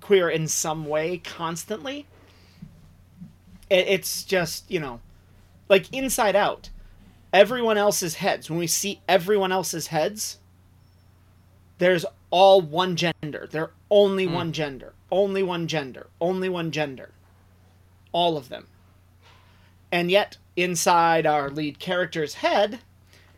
[0.00, 2.06] queer in some way constantly.
[3.70, 5.00] It's just, you know,
[5.68, 6.70] like inside out.
[7.32, 10.38] Everyone else's heads, when we see everyone else's heads,
[11.78, 13.46] there's all one gender.
[13.48, 14.34] They're only hmm.
[14.34, 14.94] one gender.
[15.12, 16.08] Only one gender.
[16.20, 17.10] Only one gender.
[18.10, 18.66] All of them.
[19.92, 22.80] And yet, inside our lead character's head,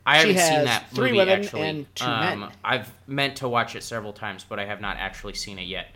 [0.07, 1.61] I haven't seen that three movie women actually.
[1.63, 2.51] and two um, men.
[2.65, 5.89] I've meant to watch it several times, but I have not actually seen it yet.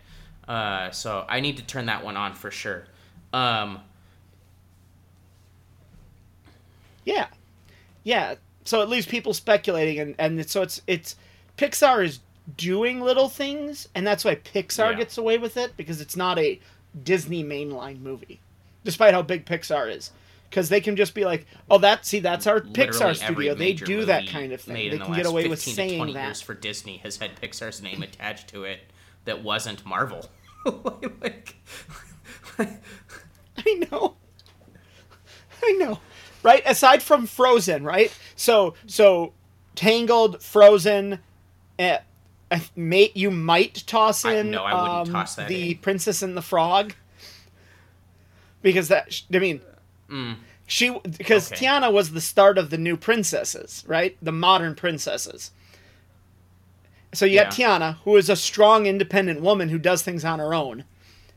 [0.47, 2.85] Uh, so I need to turn that one on for sure.
[3.33, 3.79] Um,
[7.03, 7.27] yeah,
[8.03, 8.35] yeah.
[8.63, 11.15] So it leaves people speculating, and and so it's it's
[11.57, 12.19] Pixar is
[12.57, 14.97] doing little things, and that's why Pixar Yeah.
[14.97, 16.59] gets away with it because it's not a
[17.03, 18.39] Disney mainline movie,
[18.83, 20.11] despite how big Pixar is.
[20.49, 23.55] Because they can just be like, "Oh, that see, that's our literally Pixar studio.
[23.55, 24.91] They do that kind of thing.
[24.91, 27.17] They the can get away with 15 to saying 20 that." years for Disney has
[27.17, 28.81] had Pixar's name attached to it
[29.25, 30.29] that wasn't Marvel.
[31.21, 31.55] like,
[32.59, 34.15] I know.
[35.63, 35.99] I know.
[36.43, 36.63] Right?
[36.65, 38.15] Aside from Frozen, right?
[38.35, 39.33] So so
[39.75, 41.19] Tangled, Frozen,
[41.79, 41.97] uh,
[42.75, 45.77] mate you might toss I- in no, I wouldn't um, toss that the in.
[45.79, 46.93] Princess and the Frog.
[48.61, 49.61] Because that I mean
[50.67, 51.53] she because Mm.
[51.53, 51.65] Okay.
[51.65, 54.17] Tiana was the start of the new princesses, right?
[54.21, 55.51] The modern princesses.
[57.13, 60.53] So you got Tiana, who is a strong, independent woman who does things on her
[60.53, 60.83] own.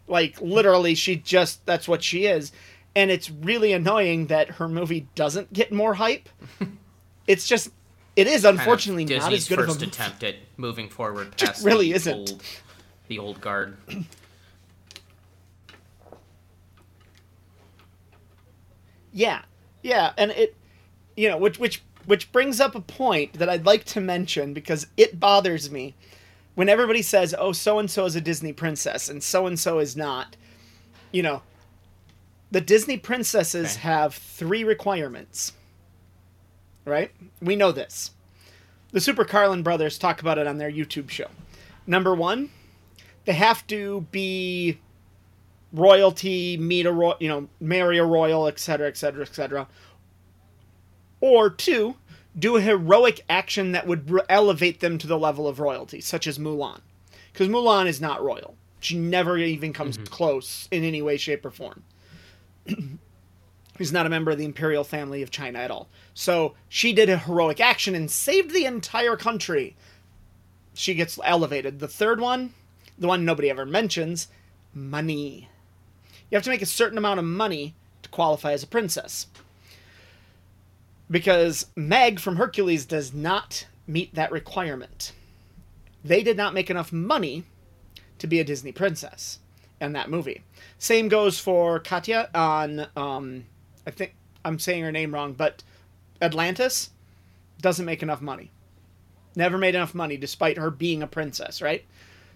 [0.08, 2.50] Like literally, she just that's what she is,
[2.96, 6.28] and it's really annoying that her movie doesn't get more hype.
[7.26, 7.68] it's just,
[8.16, 11.32] it is kind of unfortunately not as good of a first attempt at moving forward
[11.36, 12.14] Just really the isn't.
[12.14, 12.42] old,
[13.06, 13.76] the old guard.
[19.12, 19.42] Yeah,
[19.82, 20.54] yeah, and it,
[21.16, 24.86] you know, which which which brings up a point that I'd like to mention because
[24.96, 25.94] it bothers me
[26.54, 29.78] when everybody says, "Oh, so and so is a Disney princess and so and so
[29.78, 30.36] is not."
[31.12, 31.42] You know,
[32.50, 33.80] the Disney princesses Okay.
[33.80, 35.52] have three requirements.
[36.84, 37.10] Right?
[37.42, 38.12] We know this.
[38.92, 41.28] The Super Carlin brothers talk about it on their YouTube show.
[41.86, 42.48] Number one,
[43.26, 44.78] they have to be
[45.72, 49.68] royalty, meet a royal, you know, marry a royal, etc., etc., etc.
[51.20, 51.96] Or two,
[52.38, 56.26] do a heroic action that would re- elevate them to the level of royalty, such
[56.26, 56.80] as Mulan,
[57.32, 58.54] because Mulan is not royal.
[58.80, 60.12] She never even comes mm-hmm.
[60.12, 61.82] close in any way, shape, or form.
[63.78, 65.88] She's not a member of the imperial family of China at all.
[66.12, 69.76] So she did a heroic action and saved the entire country.
[70.74, 71.78] She gets elevated.
[71.78, 72.54] The third one,
[72.98, 74.28] the one nobody ever mentions,
[74.74, 75.48] money.
[76.30, 79.26] You have to make a certain amount of money to qualify as a princess.
[81.10, 85.12] Because Meg from Hercules does not meet that requirement.
[86.04, 87.44] They did not make enough money
[88.18, 89.38] to be a Disney princess
[89.80, 90.42] in that movie.
[90.78, 93.44] Same goes for Katya on, um,
[93.86, 94.14] I think
[94.44, 95.62] I'm saying her name wrong, but
[96.20, 96.90] Atlantis
[97.60, 98.50] doesn't make enough money.
[99.34, 101.84] Never made enough money despite her being a princess, right?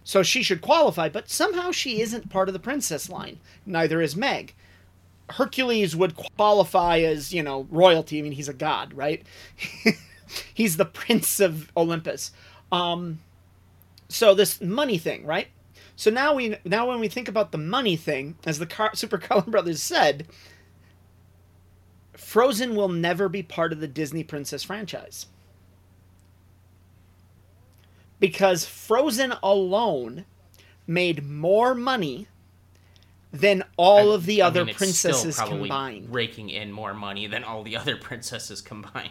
[0.05, 3.39] So she should qualify, but somehow she isn't part of the princess line.
[3.65, 4.55] Neither is Meg.
[5.31, 8.19] Hercules would qualify as, you know, royalty.
[8.19, 9.25] I mean, he's a god, right?
[10.55, 12.33] he's the prince of Olympus.
[12.71, 13.21] Um,
[14.09, 15.49] so this money thing, right?
[15.97, 19.19] So now we now when we think about the money thing, as the Car- Super
[19.19, 20.27] Carlin brothers said,
[22.15, 25.27] Frozen will never be part of the Disney Princess franchise.
[28.23, 30.27] Because Frozen alone
[30.87, 32.29] made more money
[33.33, 36.15] than all of the I other mean, princesses combined.
[36.15, 39.11] raking in more money than all the other princesses combined.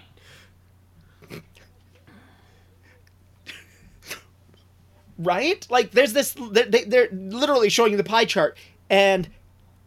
[5.18, 5.68] right?
[5.70, 8.57] Like there's this they, they're literally showing you the pie chart
[8.89, 9.28] and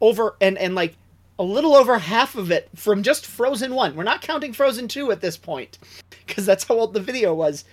[0.02, 0.96] over and and like
[1.38, 3.96] a little over half of it from just Frozen 1.
[3.96, 5.78] We're not counting Frozen 2 at this point
[6.26, 7.64] cuz that's how old the video was.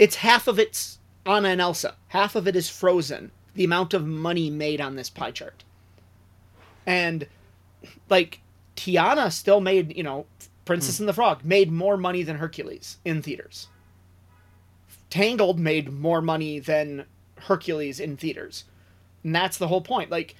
[0.00, 1.94] It's half of it's Anna and Elsa.
[2.08, 3.32] Half of it is Frozen.
[3.54, 5.62] The amount of money made on this pie chart.
[6.86, 7.26] And
[8.08, 8.40] like
[8.76, 10.24] Tiana still made, you know,
[10.64, 11.02] Princess hmm.
[11.02, 13.68] and the Frog made more money than Hercules in theaters.
[15.10, 17.04] Tangled made more money than
[17.36, 18.64] Hercules in theaters.
[19.22, 20.10] And that's the whole point.
[20.10, 20.34] Like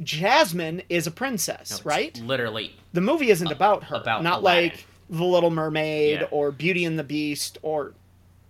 [0.00, 2.16] Jasmine is a princess, No, right?
[2.20, 3.96] Literally, The movie isn't about her.
[3.96, 4.70] about not Aladdin.
[4.70, 6.28] like The Little Mermaid Yeah.
[6.30, 7.94] or Beauty and the Beast or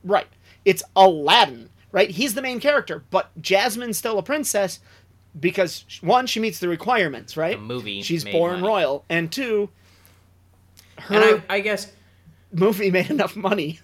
[0.06, 0.28] right.
[0.64, 2.10] It's Aladdin, right?
[2.10, 4.80] He's the main character, but Jasmine's still a princess
[5.38, 7.56] because one, she meets the requirements, right?
[7.56, 8.02] the movie.
[8.02, 8.66] She's born money.
[8.66, 9.70] royal, and two,
[10.98, 11.92] her And I, I guess
[12.52, 13.80] movie made enough money.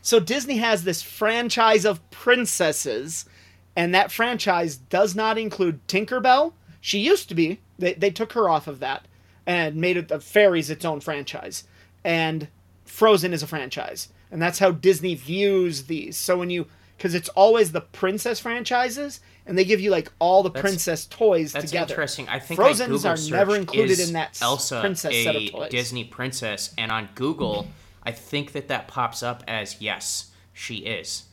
[0.00, 3.26] So Disney has this franchise of princesses,
[3.74, 6.52] and that franchise does not include Tinkerbell.
[6.80, 7.60] She used to be.
[7.78, 9.06] They, they took her off of that
[9.46, 11.64] and made it the fairies its own franchise.
[12.04, 12.48] And
[12.84, 14.08] Frozen is a franchise.
[14.30, 16.16] And that's how Disney views these.
[16.16, 16.66] So when you
[16.96, 21.04] because it's always the princess franchises and they give you like all the That's- princess
[21.06, 21.92] toys that's together.
[21.92, 22.26] interesting.
[22.28, 25.50] I think Frozen's I Google are never included in that Elsa princess a set of
[25.50, 25.70] toys.
[25.70, 27.68] Disney princess, and on Google,
[28.02, 31.24] I think that that pops up as yes, she is.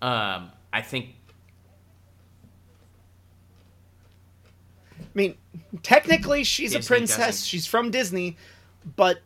[0.00, 1.16] Um, I think
[5.00, 5.36] I mean,
[5.82, 7.16] technically she's Disney a princess.
[7.18, 8.36] doesn't- She's from Disney,
[8.96, 9.20] but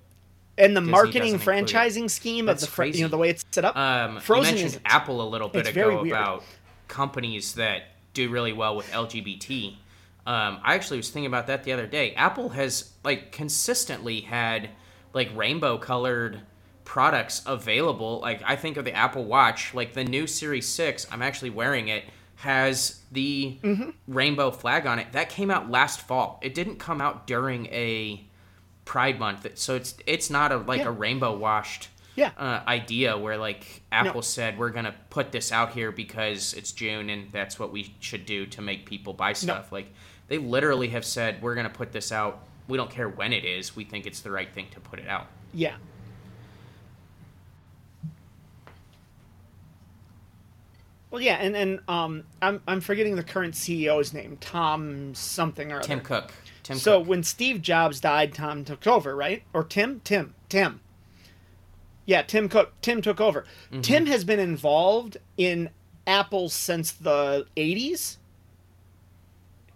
[0.59, 1.66] in the marketing doesn't include it.
[1.74, 3.76] franchising scheme of the fr- you know the way it's set up.
[3.76, 4.82] Um, Frozen you mentioned isn't.
[4.84, 6.44] Apple a little bit ago about
[6.88, 7.82] companies that
[8.14, 9.76] do really well with LGBT.
[10.26, 12.14] Um, I actually was thinking about that the other day.
[12.14, 14.70] Apple has like consistently had
[15.14, 16.40] like rainbow colored
[16.84, 18.20] products available.
[18.20, 21.07] Like I think of the Apple Watch, like the new Series Six.
[21.11, 22.05] I'm actually wearing it.
[22.36, 23.90] Has the Mm-hmm.
[24.09, 26.40] rainbow flag on it that came out last fall.
[26.42, 28.24] It didn't come out during a
[28.93, 30.88] Pride Month, so it's it's not a like Yeah.
[30.88, 32.32] a rainbow washed Yeah.
[32.36, 37.09] uh, idea where like Apple said we're gonna put this out here because it's June
[37.09, 39.72] and that's what we should do to make people buy stuff.
[39.72, 39.86] Like
[40.28, 42.45] they literally have said we're gonna put this out.
[42.68, 43.74] We don't care when it is.
[43.74, 45.28] We think it's the right thing to put it out.
[45.55, 45.76] yeah.
[51.11, 55.76] Well, yeah, and and um, I'm I'm forgetting the current CEO's name, Tom something or
[55.78, 55.86] other.
[55.86, 56.32] Tim Cook.
[56.63, 57.09] Tim so Cook.
[57.09, 59.43] when Steve Jobs died, Tom took over, right?
[59.53, 60.01] Or Tim?
[60.05, 60.35] Tim.
[60.49, 60.81] Tim.
[62.07, 62.73] Yeah, Tim Cook.
[62.81, 63.45] Tim took over.
[63.71, 63.81] Mm-hmm.
[63.83, 65.71] Tim has been involved in
[66.07, 68.17] Apple since the '80s.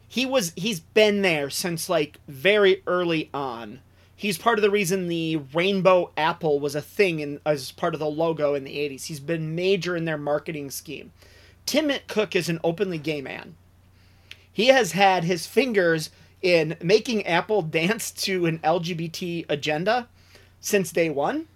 [0.08, 0.52] He was.
[0.56, 3.80] He's been there since like very early on.
[4.18, 8.00] He's part of the reason the rainbow apple was a thing in, as part of
[8.00, 9.04] the logo in the '80s.
[9.04, 11.12] He's been major in their marketing scheme.
[11.64, 13.56] Tim Cook is an openly gay man
[14.56, 16.08] he has had his fingers
[16.46, 20.08] in making Apple dance to an LGBT agenda
[20.60, 21.46] since day one.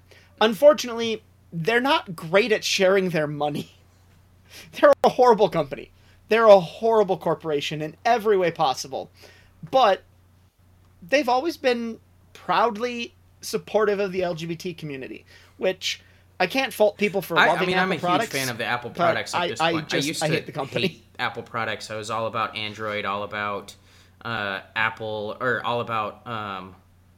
[0.40, 1.22] Unfortunately,
[1.52, 3.70] they're not great at sharing their money.
[4.72, 5.90] They're a horrible company.
[6.28, 9.08] They're a horrible corporation in every way possible.
[9.70, 10.02] But
[11.08, 12.00] they've always been
[12.32, 15.24] proudly supportive of the LGBT community,
[15.56, 16.00] which
[16.40, 18.32] I can't fault people for I, loving I mean, Apple I'm a products.
[18.32, 19.88] huge fan of the Apple products at I- this I point.
[19.88, 20.86] just- I used I to hate the company.
[20.88, 21.88] hate Apple products.
[21.90, 23.76] I was all about Android, all about
[24.24, 26.74] uh, Apple, or all about um,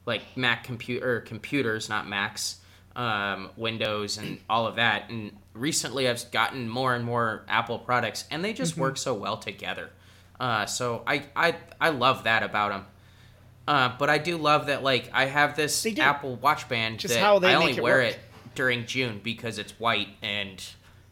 [0.06, 2.58] like Mac computer computers, not Macs,
[2.96, 5.10] um, Windows, and all of that.
[5.10, 8.80] And recently, I've gotten more and more Apple products, and they just Mm-hmm.
[8.82, 9.90] work so well together.
[10.40, 12.86] Uh, so I, I I love that about them.
[13.68, 17.22] Uh, but I do love that like I have this Apple Watch band Just that
[17.22, 18.06] I only it wear work.
[18.14, 18.18] it
[18.56, 20.60] during June because it's white and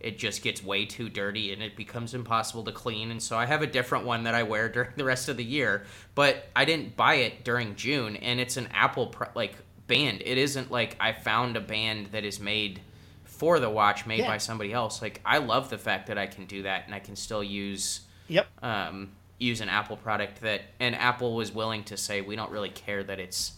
[0.00, 3.10] it just gets way too dirty and it becomes impossible to clean.
[3.10, 5.44] And so I have a different one that I wear during the rest of the
[5.44, 5.84] year.
[6.14, 9.54] But I didn't buy it during June, and it's an Apple pr- like
[9.86, 10.22] band.
[10.24, 12.80] It isn't like I found a band that is made
[13.24, 14.28] for the watch, made Yeah.
[14.28, 15.00] by somebody else.
[15.02, 18.00] Like I love the fact that I can do that and I can still use
[18.28, 18.46] Yep.
[18.62, 22.68] um, use an Apple product that and Apple was willing to say we don't really
[22.68, 23.52] care that it's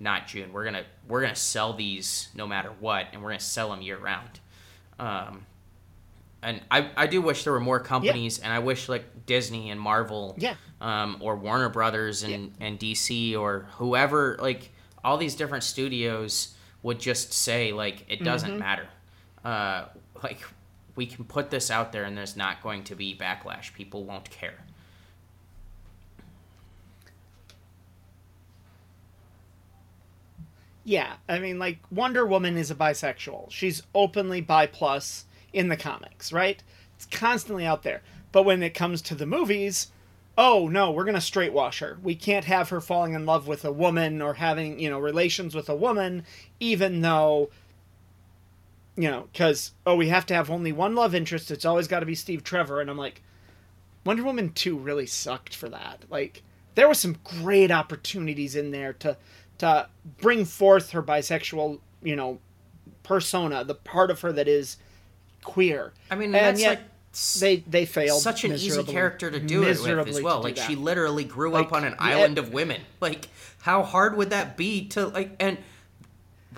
[0.00, 0.52] not June.
[0.52, 3.96] We're gonna we're gonna sell these no matter what, and we're gonna sell them year
[3.98, 4.40] round.
[4.98, 5.46] Um,
[6.42, 9.80] and I, I do wish there were more companies, and I wish like Disney and
[9.80, 10.54] Marvel, Yeah.
[10.80, 14.70] um, or Warner Brothers and and DC or whoever, like
[15.04, 18.58] all these different studios would just say like it doesn't Mm-hmm.
[18.60, 18.88] matter,
[19.44, 19.84] uh,
[20.22, 20.40] like
[20.96, 23.72] we can put this out there and there's not going to be backlash.
[23.74, 24.58] People won't care.
[30.84, 33.50] Yeah, I mean, like Wonder Woman is a bisexual.
[33.50, 35.26] She's openly bi plus
[35.58, 36.62] in the comics, right?
[36.94, 38.02] It's constantly out there.
[38.30, 39.88] But when it comes to the movies,
[40.36, 41.98] oh no, we're gonna straight wash her.
[42.00, 45.54] We can't have her falling in love with a woman or having you know relations
[45.54, 46.24] with a woman,
[46.60, 47.50] even though.
[48.96, 51.52] You know, because oh, we have to have only one love interest.
[51.52, 53.22] It's always got to be Steve Trevor, and I'm like,
[54.04, 56.04] Wonder Woman two really sucked for that.
[56.10, 56.42] Like,
[56.74, 59.16] there were some great opportunities in there to
[59.58, 59.88] to
[60.20, 62.40] bring forth her bisexual, you know,
[63.04, 64.78] persona, the part of her that is
[65.44, 65.92] queer.
[66.10, 66.80] I mean, and that's yet like
[67.40, 68.20] they they failed.
[68.22, 70.42] such an easy character to do it with as well.
[70.42, 72.04] Like she literally grew Like, up on an yeah.
[72.06, 72.80] island of women.
[73.00, 73.28] Like
[73.62, 75.58] how hard would that be to like and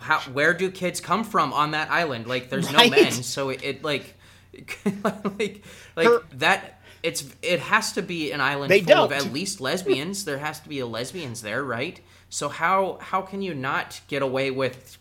[0.00, 2.26] how where do kids come from on that island?
[2.26, 4.14] Like there's no men, so it, it like
[5.04, 5.62] like
[5.96, 9.26] like Her- that it's it has to be an island They full of don't.
[9.26, 10.24] at least lesbians.
[10.24, 12.00] there has to be a lesbians there, right?
[12.28, 14.98] So how how can you not get away with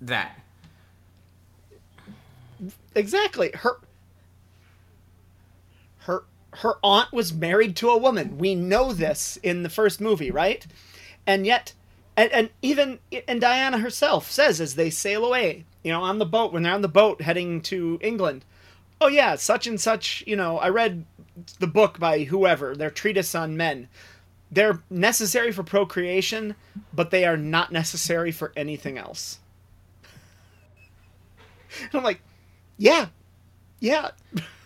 [0.00, 0.40] that?
[2.94, 3.78] Exactly her
[6.00, 8.38] her her aunt was married to a woman.
[8.38, 10.66] We know this in the first movie, right?
[11.26, 11.74] And yet
[12.16, 12.98] and, and even
[13.28, 16.72] and Diana herself says as they sail away, you know, on the boat when they're
[16.72, 18.44] on the boat heading to England.
[19.00, 21.04] Oh yeah, such and such, you know, I read
[21.60, 23.88] the book by whoever, their treatise on men.
[24.50, 26.56] They're necessary for procreation,
[26.92, 29.38] but they are not necessary for anything else.
[31.82, 32.22] And I'm like,
[32.78, 33.06] yeah,
[33.80, 34.10] yeah.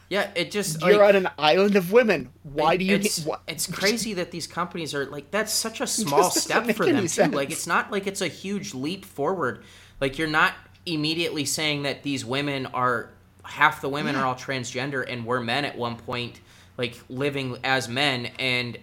[0.08, 2.28] Yeah, it just You're like, on an island of women.
[2.42, 3.34] Why do you it's, need?
[3.48, 7.24] It's crazy that these companies are like that's such a small step for them too.
[7.28, 9.64] Like it's not like it's a huge leap forward.
[10.02, 10.52] Like you're not
[10.84, 13.08] immediately saying that these women are
[13.42, 16.40] half the women are all transgender and were men at one point,
[16.76, 18.76] like living as men and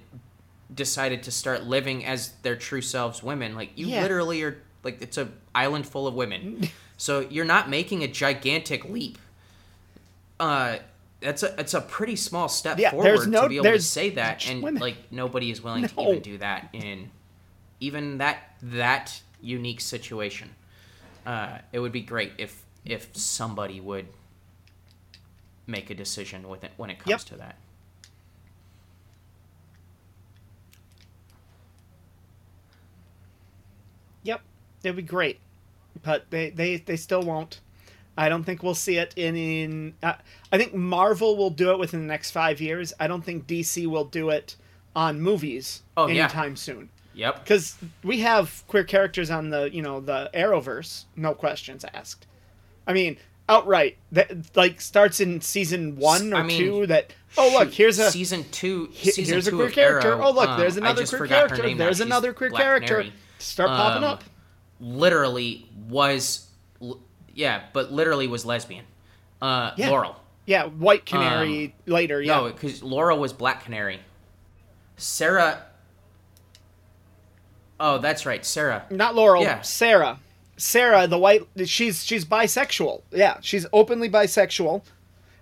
[0.73, 3.53] decided to start living as their true selves women.
[3.53, 4.01] Like you Yeah.
[4.01, 6.69] literally are like it's a island full of women.
[6.99, 9.17] so you're not making a gigantic leap.
[10.39, 10.77] Uh
[11.21, 14.09] that's a it's a pretty small step Yeah, forward no- to be able to say
[14.11, 14.81] that and women.
[14.81, 17.09] like nobody is willing to even do that in
[17.79, 20.49] even that that unique situation.
[21.25, 24.07] Uh, it would be great if if somebody would
[25.67, 27.19] make a decision with it when it comes Yep.
[27.21, 27.55] to that.
[34.23, 34.41] Yep,
[34.83, 35.39] it'd be great,
[36.03, 37.59] but they they they still won't.
[38.17, 39.35] I don't think we'll see it in.
[39.35, 40.13] in uh,
[40.51, 42.93] I think Marvel will do it within the next five years.
[42.99, 44.55] I don't think DC will do it
[44.95, 46.23] on movies Oh, yeah.
[46.23, 46.89] anytime soon.
[47.13, 47.43] Yep.
[47.43, 52.27] Because we have queer characters on the you know the Arrowverse, no questions asked.
[52.87, 53.17] I mean,
[53.47, 56.87] outright that like starts in season one or I mean, two.
[56.87, 58.89] That oh look, here's a season two.
[58.93, 60.09] season here's a queer character.
[60.13, 61.63] Arrow, oh look, um, there's another just queer character.
[61.67, 61.77] now.
[61.77, 63.05] There's She's another queer Black character.
[63.37, 64.23] Start popping Um, up.
[64.79, 66.47] Literally was,
[67.33, 68.85] yeah, but literally was lesbian.
[69.41, 69.89] Uh, Yeah.
[69.89, 70.15] Laurel.
[70.45, 72.21] Yeah, White Canary later.
[72.21, 73.99] Yeah, um, No, because Laura was Black Canary.
[74.97, 75.63] Sarah.
[77.79, 78.85] Oh, that's right, Sarah.
[78.89, 79.43] not Laurel.
[79.43, 79.61] Yeah.
[79.61, 80.19] Sarah.
[80.57, 81.47] Sarah, the white.
[81.65, 83.01] She's she's bisexual.
[83.11, 84.83] Yeah, she's openly bisexual,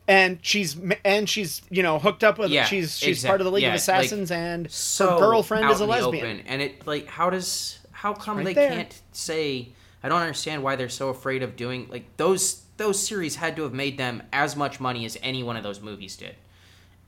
[0.08, 2.52] and she's and she's you know hooked up with.
[2.52, 5.18] Yeah, she's she's exact- part of the League yeah, of like, Assassins, and So her
[5.18, 6.26] girlfriend is a lesbian.
[6.26, 8.70] open, and it like how does how come right they there.
[8.70, 9.70] can't say?
[10.04, 12.62] I don't understand why they're so afraid of doing like those.
[12.78, 15.82] Those series had to have made them as much money as any one of those
[15.82, 16.36] movies did.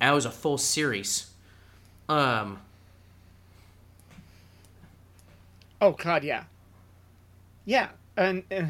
[0.01, 1.29] And it was a full series.
[2.07, 2.59] Um,
[5.81, 6.45] Oh God, yeah,
[7.65, 8.63] yeah, and uh,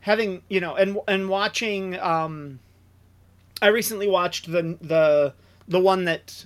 [0.00, 1.98] having you know, and and watching.
[1.98, 2.60] Um,
[3.60, 5.34] I recently watched the the
[5.66, 6.44] the one that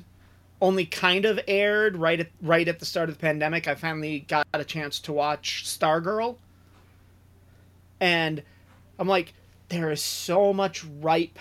[0.63, 3.67] only kind of aired right at right at the start of the pandemic.
[3.67, 6.37] I finally got a chance to watch Stargirl,
[8.01, 8.43] and
[8.99, 9.35] I'm like,
[9.69, 11.39] there is so much ripe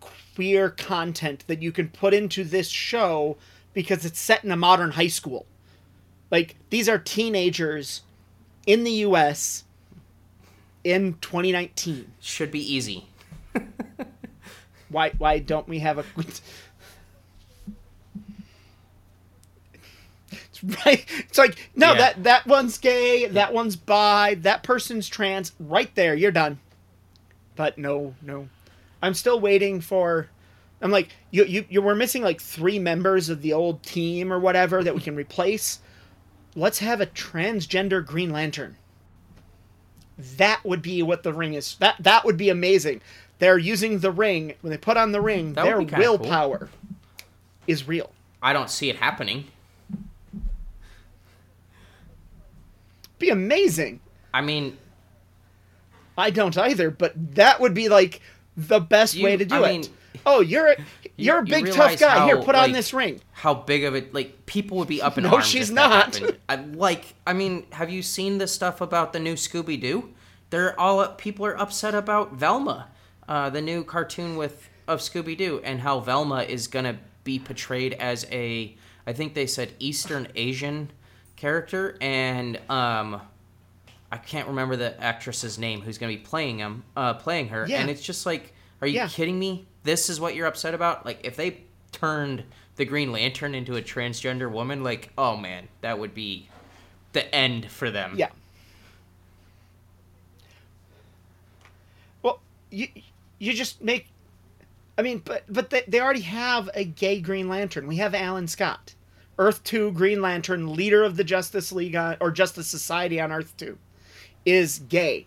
[0.00, 3.36] queer content that you can put into this show
[3.74, 5.44] because it's set in a modern high school.
[6.30, 8.00] Like these are teenagers
[8.66, 9.64] in the US
[10.82, 12.10] in 2019.
[12.20, 13.06] should be easy.
[14.88, 16.04] Why why don't we have a
[20.86, 21.04] right.
[21.18, 21.98] It's like no Yeah.
[21.98, 25.52] that that one's gay, that one's bi, that person's trans.
[25.58, 26.58] Right there, you're done.
[27.56, 28.48] But no, no.
[29.02, 30.28] I'm still waiting for.
[30.82, 34.38] I'm like you, you you were missing like three members of the old team or
[34.38, 35.80] whatever that we can replace.
[36.56, 38.76] Let's have a transgender Green Lantern.
[40.36, 41.76] That would be what the ring is.
[41.76, 43.00] That that would be amazing.
[43.38, 45.54] They're using the ring when they put on the ring.
[45.54, 45.98] That their kinda cool.
[46.18, 46.68] willpower
[47.66, 48.10] is real.
[48.42, 49.46] I don't see it happening.
[53.20, 54.00] Be amazing.
[54.34, 54.76] I mean,
[56.18, 58.20] I don't either, but that would be like
[58.56, 59.72] the best You- way to do I it.
[59.72, 59.84] mean,
[60.26, 60.76] oh, you're a
[61.16, 62.26] you're a you big tough realize guy.
[62.26, 63.20] Here, how, put on this ring.
[63.32, 66.20] how big of it like people would be up in No, arms No, she's not.
[66.48, 70.10] I, like i mean have you seen the stuff about the new scooby-doo
[70.50, 72.88] they're all up, people are upset about velma
[73.28, 78.26] uh, the new cartoon with of scooby-doo and how velma is gonna be portrayed as
[78.32, 78.74] a
[79.06, 80.90] i think they said eastern asian
[81.40, 83.18] character and um
[84.12, 87.80] i can't remember the actress's name who's gonna be playing him uh playing her Yeah.
[87.80, 89.08] and it's just like are you Yeah.
[89.08, 91.62] kidding me this is what you're upset about like if they
[91.92, 92.44] turned
[92.76, 96.48] the green lantern into a transgender woman like oh man that would be
[97.14, 98.28] the end for them Yeah.
[102.22, 102.88] Well, you
[103.38, 104.08] you just make.
[104.98, 107.86] I mean, but but they, they already have a gay Green Lantern.
[107.86, 108.94] We have Alan Scott,
[109.40, 113.54] Earth Two Green Lantern, leader of the Justice League on, or Justice Society on Earth
[113.56, 113.78] Two,
[114.44, 115.26] is gay.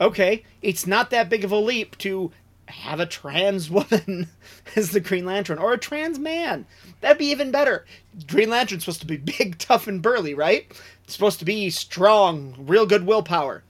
[0.00, 2.30] Okay, it's not that big of a leap to
[2.66, 4.28] have a trans woman
[4.76, 6.66] as the Green Lantern or a trans man.
[7.00, 7.84] That'd be even better.
[8.28, 10.66] Green Lantern's supposed to be big, tough, and burly, right?
[11.04, 13.64] It's supposed to be strong, real good willpower.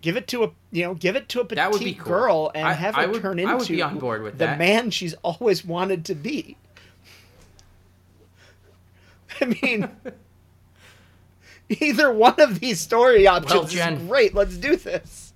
[0.00, 2.04] Give it to a you know, give it to a petite That would be cool.
[2.06, 4.46] girl and I- have her I would- turn into would be on board with the
[4.46, 4.58] that.
[4.58, 6.56] man she's always wanted to be.
[9.40, 9.90] I mean,
[11.68, 14.34] either one of these story options Jen- is great.
[14.34, 15.32] Let's do this.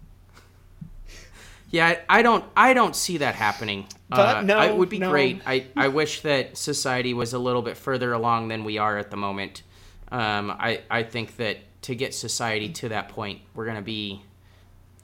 [1.70, 3.86] Yeah, I don't I don't see that happening.
[4.08, 5.10] But uh, no, it would be no.
[5.10, 5.40] great.
[5.46, 9.10] I, I wish that society was a little bit further along than we are at
[9.10, 9.62] the moment.
[10.10, 14.22] Um, I I think that to get society to that point, we're gonna be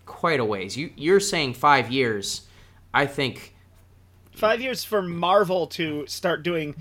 [0.07, 0.77] quite a ways.
[0.77, 2.43] You you're saying five years.
[2.93, 3.55] I think
[4.37, 6.75] Five years for Marvel to start doing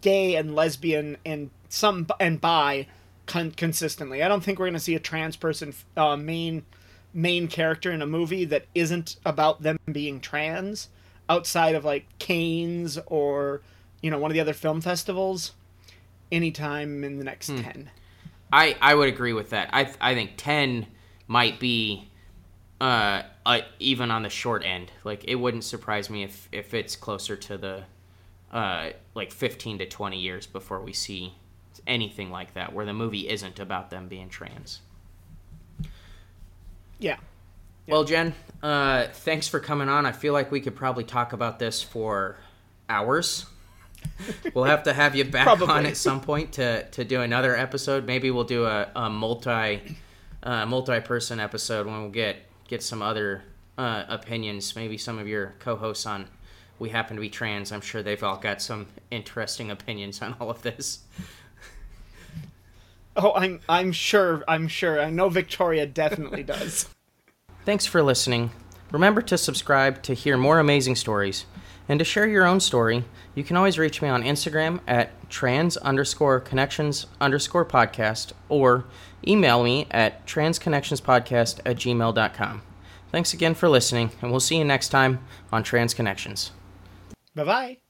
[0.00, 2.86] gay and lesbian and some and bi
[3.26, 4.22] con- consistently.
[4.22, 6.64] I don't think we're going to see a trans person uh, main
[7.12, 10.88] main character in a movie that isn't about them being trans
[11.28, 13.62] outside of like Cannes or
[14.02, 15.52] you know one of the other film festivals
[16.30, 17.90] anytime in the next 10.
[18.52, 19.70] I, I would agree with that.
[19.72, 20.86] I I think ten
[21.26, 22.08] might be
[22.80, 24.90] uh, uh even on the short end.
[25.04, 27.84] Like it wouldn't surprise me if if it's closer to the
[28.50, 31.34] uh like fifteen to twenty years before we see
[31.86, 34.80] anything like that where the movie isn't about them being trans.
[36.98, 37.16] Yeah.
[37.86, 40.06] Well, Jen, uh, thanks for coming on.
[40.06, 42.36] I feel like we could probably talk about this for
[42.88, 43.46] hours.
[44.54, 45.68] we'll have to have you back Probably.
[45.68, 48.06] on at some point to, to do another episode.
[48.06, 49.96] Maybe we'll do a, a multi
[50.42, 52.36] uh, multi person episode when we'll get
[52.68, 53.42] get some other
[53.76, 54.76] uh, opinions.
[54.76, 56.28] Maybe some of your co-hosts on
[56.80, 57.70] We Happen to Be Trans.
[57.70, 61.00] I'm sure they've all got some interesting opinions on all of this.
[63.16, 65.00] Oh, I'm I'm sure I'm sure.
[65.00, 66.88] I know Victoria definitely does.
[67.64, 68.50] Thanks for listening.
[68.90, 71.44] Remember to subscribe to hear more amazing stories.
[71.88, 73.04] And to share your own story,
[73.34, 78.84] you can always reach me on Instagram at trans underscore connections underscore podcast or
[79.26, 82.62] email me at transconnectionspodcast at gmail.com.
[83.10, 85.18] Thanks again for listening, and we'll see you next time
[85.52, 86.52] on Trans Connections.
[87.34, 87.80] Bye-bye.